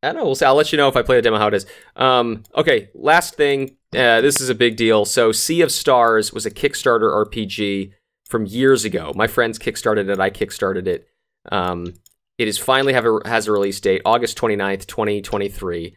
[0.02, 0.24] I don't know.
[0.24, 0.44] We'll see.
[0.44, 1.66] I'll let you know if I play the demo how it is.
[1.96, 3.76] Um, okay, last thing.
[3.94, 5.04] Uh, this is a big deal.
[5.04, 7.92] So, Sea of Stars was a Kickstarter RPG
[8.28, 9.12] from years ago.
[9.14, 10.20] My friends kickstarted it.
[10.20, 11.08] I kickstarted it.
[11.50, 11.94] Um,
[12.36, 15.96] it is finally have a, has a release date, August 29th, 2023.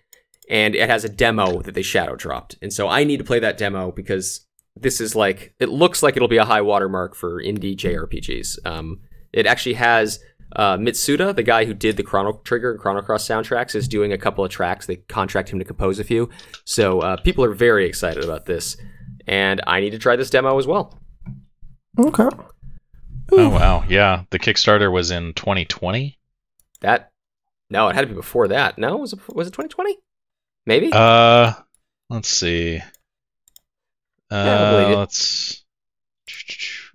[0.49, 2.57] And it has a demo that they shadow dropped.
[2.61, 4.45] And so I need to play that demo because
[4.75, 8.65] this is like, it looks like it'll be a high watermark for indie JRPGs.
[8.65, 9.01] Um,
[9.33, 10.19] it actually has
[10.55, 14.13] uh, Mitsuda, the guy who did the Chrono Trigger and Chrono Cross soundtracks, is doing
[14.13, 14.85] a couple of tracks.
[14.85, 16.29] They contract him to compose a few.
[16.65, 18.77] So uh, people are very excited about this.
[19.27, 20.97] And I need to try this demo as well.
[21.99, 22.29] Okay.
[23.33, 24.23] Oh wow, yeah.
[24.29, 26.17] The Kickstarter was in 2020.
[26.79, 27.11] That,
[27.69, 28.77] no, it had to be before that.
[28.77, 29.97] No, was it, was it 2020?
[30.65, 30.89] Maybe?
[30.93, 31.53] Uh,
[32.09, 32.81] let's see.
[34.31, 34.95] Yeah, I Uh, you.
[34.95, 35.63] let's.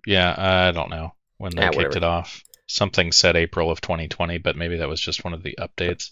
[0.07, 1.97] Yeah, I don't know when they Yeah, kicked whatever.
[1.99, 2.43] it off.
[2.73, 6.11] Something said April of 2020, but maybe that was just one of the updates.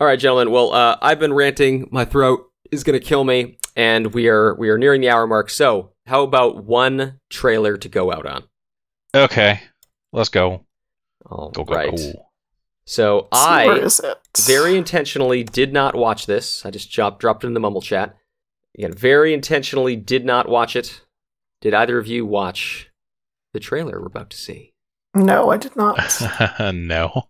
[0.00, 0.50] All right, gentlemen.
[0.50, 1.88] Well, uh, I've been ranting.
[1.92, 3.58] My throat is going to kill me.
[3.76, 5.48] And we are we are nearing the hour mark.
[5.48, 8.44] So how about one trailer to go out on?
[9.14, 9.60] Okay,
[10.12, 10.66] let's go.
[11.24, 11.90] All Go go right.
[11.90, 11.96] go.
[11.96, 12.14] So
[12.86, 14.18] So I where is it?
[14.38, 16.66] very intentionally did not watch this.
[16.66, 18.14] I just dropped dropped it in the mumble chat.
[18.76, 21.02] Again, very intentionally did not watch it.
[21.62, 22.90] Did either of you watch
[23.54, 24.71] the trailer we're about to see?
[25.14, 25.98] No, I did not.
[26.74, 27.24] no.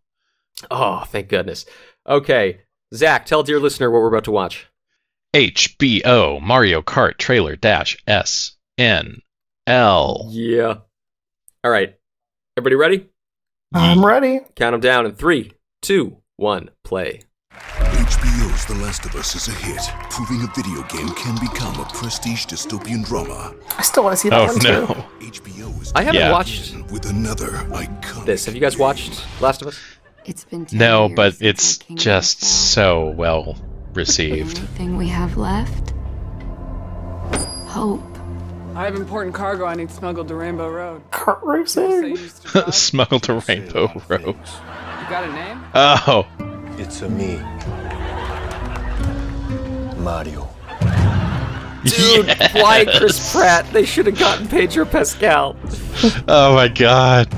[0.70, 1.66] Oh, thank goodness.
[2.06, 2.60] Okay,
[2.94, 4.68] Zach, tell dear listener what we're about to watch.
[5.34, 9.22] HBO Mario Kart trailer dash S N
[9.66, 10.28] L.
[10.30, 10.78] Yeah.
[11.64, 11.96] All right.
[12.56, 13.08] Everybody ready?
[13.72, 14.40] I'm ready.
[14.56, 17.22] Count them down in three, two, one, play.
[18.52, 19.80] HBO's The Last of Us is a hit,
[20.10, 23.54] proving a video game can become a prestige dystopian drama.
[23.78, 24.86] I still want to see that Oh one no.
[24.86, 25.30] too.
[25.30, 26.32] HBO is I haven't Yeah.
[26.32, 28.44] watched with another iconic this.
[28.46, 29.80] Have you guys watched Last of Us?
[30.24, 34.58] It's been No, but it's just so well The received.
[34.58, 35.92] only thing we have left?
[37.68, 38.02] Hope.
[38.74, 41.02] I have important cargo I need smuggled to Rainbow Road.
[41.10, 42.28] Kart Say you racing.
[42.42, 42.74] to drive?
[42.74, 44.26] Smuggled to Rainbow Road.
[44.26, 45.64] You got a name?
[45.74, 46.26] Oh,
[46.78, 47.38] It's a me.
[50.02, 50.48] Mario.
[51.84, 53.70] Dude, why Chris Pratt?
[53.72, 55.56] They should have gotten Pedro Pascal.
[56.28, 57.28] oh my God.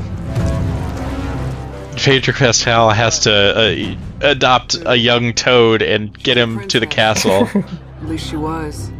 [1.96, 7.48] Pedro Pascal has to uh, adopt a young Toad and get him to the castle.
[7.54, 8.90] At least she was.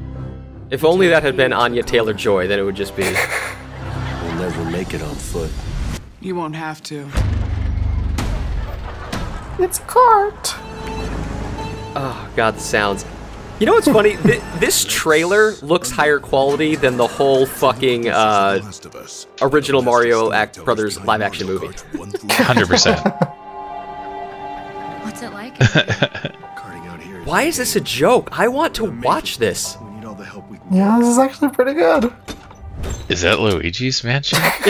[0.70, 3.02] If only that had been Anya Taylor Joy, then it would just be.
[3.02, 5.50] We'll never make it on foot.
[6.20, 7.08] You won't have to.
[9.58, 10.54] It's cart.
[11.96, 13.04] Oh God, the sounds.
[13.60, 14.16] You know what's funny?
[14.16, 19.26] Th- this trailer looks higher quality than the whole fucking uh, The Last of Us.
[19.40, 21.68] original Mario Act Brothers live-action movie.
[21.68, 25.04] Kart 1 through 100%.
[25.04, 25.56] What's it like?
[25.56, 28.36] Karting out here is Why is this a joke?
[28.36, 29.76] I want to watch this.
[29.80, 32.12] We need all the help we can Yeah, this is actually pretty good.
[33.08, 34.38] Is that Luigi's mansion?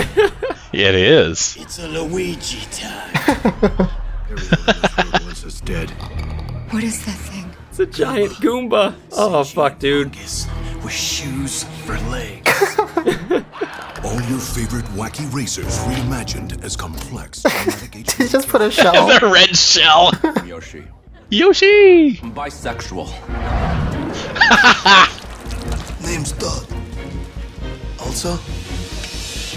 [0.72, 1.56] yeah, it is.
[1.58, 3.12] It's a Luigi time.
[4.30, 5.88] Everyone on this road wants us dead.
[6.70, 7.43] what is that thing?
[7.76, 8.94] It's a giant Goomba.
[9.10, 10.14] Oh fuck, dude.
[10.14, 12.78] With shoes for legs.
[14.04, 19.08] All your favorite wacky racers reimagined as complex dramatic He just put a shell.
[19.18, 20.12] The red shell.
[20.46, 20.84] Yoshi.
[21.30, 22.20] Yoshi.
[22.22, 23.08] I'm bisexual.
[26.06, 26.70] Name's Doug.
[27.98, 28.34] Also,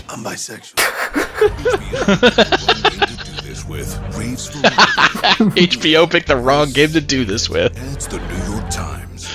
[0.09, 0.73] I'm bisexual.
[3.67, 3.97] With.
[4.17, 7.73] Raves for HBO picked the wrong game to do this with.
[7.93, 9.27] It's the New York Times.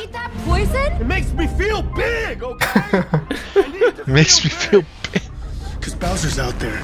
[0.00, 0.92] Eat that poison?
[1.00, 3.02] It makes me feel big, okay?
[4.06, 5.22] Makes me feel bad.
[5.78, 6.78] Because Bowser's out there.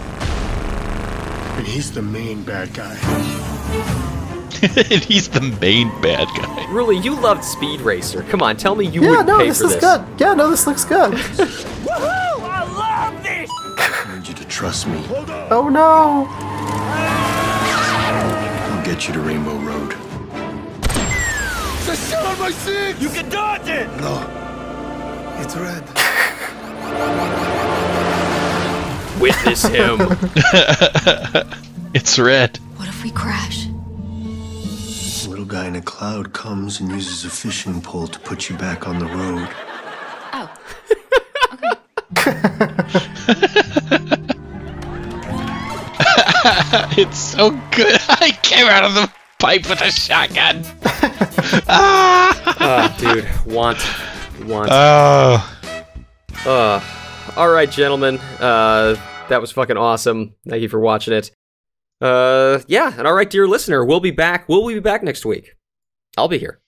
[1.58, 2.94] And he's the main bad guy.
[4.62, 6.66] and he's the main bad guy.
[6.70, 8.22] Really, you loved Speed Racer.
[8.24, 9.80] Come on, tell me you Yeah, wouldn't no, pay this for is this.
[9.80, 10.04] good.
[10.20, 11.12] Yeah, no, this looks good.
[11.12, 12.40] Woohoo!
[12.42, 13.50] I love this!
[14.46, 15.04] I need you to trust me.
[15.50, 16.26] Oh no.
[18.72, 19.90] I'll get you to Rainbow Road.
[21.84, 23.00] Just shit on my six!
[23.00, 23.88] You can dodge it!
[24.00, 24.22] No.
[25.40, 25.84] It's red.
[29.20, 30.00] Witness him.
[31.94, 32.58] It's red.
[32.76, 33.68] What if we crash?
[35.24, 38.56] A little guy in a cloud comes and uses a fishing pole to put you
[38.58, 39.48] back on the road.
[40.34, 40.50] Oh.
[46.98, 47.98] It's so good.
[48.08, 50.62] I came out of the pipe with a shotgun.
[51.68, 52.54] ah!
[52.58, 53.78] Ah, dude, want,
[54.48, 54.68] want.
[54.70, 55.58] Oh.
[56.44, 56.80] Uh,
[57.36, 58.18] all right, gentlemen.
[58.40, 58.96] Uh,
[59.28, 60.34] that was fucking awesome.
[60.48, 61.30] Thank you for watching it.
[62.00, 64.48] Uh, yeah, and all right, dear listener, we'll be back.
[64.48, 65.54] Will we be back next week?
[66.16, 66.60] I'll be here.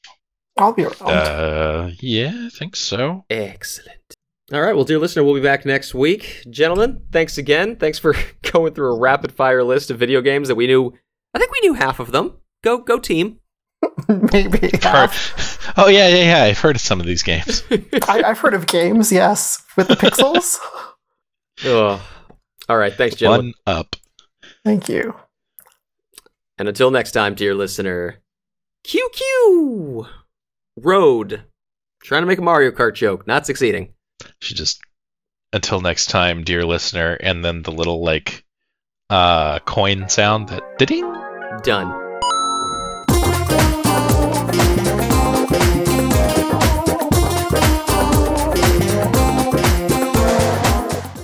[0.57, 1.03] I'll be around.
[1.03, 3.25] Uh, yeah, I think so.
[3.31, 4.15] Excellent.
[4.51, 6.43] All right, well, dear listener, we'll be back next week.
[6.49, 7.77] Gentlemen, thanks again.
[7.77, 8.15] Thanks for
[8.51, 10.95] going through a rapid fire list of video games that we knew.
[11.35, 12.39] I think we knew half of them.
[12.65, 13.41] Go, go, team.
[14.09, 14.71] Maybe.
[14.83, 15.75] Half.
[15.77, 16.43] Oh yeah, yeah, yeah.
[16.45, 17.63] I've heard of some of these games.
[18.09, 20.59] I, I've heard of games, yes, with the pixels.
[21.67, 22.01] Ugh.
[22.71, 23.53] All right, thanks, gentlemen.
[23.65, 23.97] One up.
[24.65, 25.15] Thank you.
[26.57, 28.23] And until next time, dear listener,
[28.87, 30.09] QQ
[30.79, 31.45] Road.
[32.03, 33.93] Trying to make a Mario Kart joke, not succeeding.
[34.41, 34.81] Should just
[35.53, 38.45] until next time, dear listener, and then the little like
[39.11, 41.01] uh coin sound that he?
[41.63, 42.08] Done.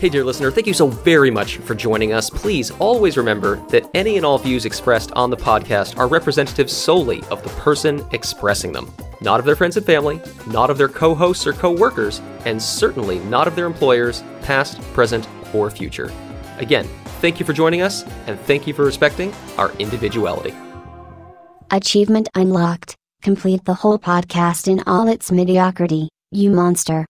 [0.04, 2.28] Hey, dear listener, thank you so very much for joining us.
[2.28, 7.22] Please always remember that any and all views expressed on the podcast are representative solely
[7.30, 8.92] of the person expressing them,
[9.22, 12.60] not of their friends and family, not of their co hosts or co workers, and
[12.60, 16.12] certainly not of their employers, past, present, or future.
[16.58, 16.86] Again,
[17.22, 20.54] thank you for joining us, and thank you for respecting our individuality.
[21.70, 22.94] Achievement unlocked.
[23.22, 27.02] Complete the whole podcast in all its mediocrity, you monster.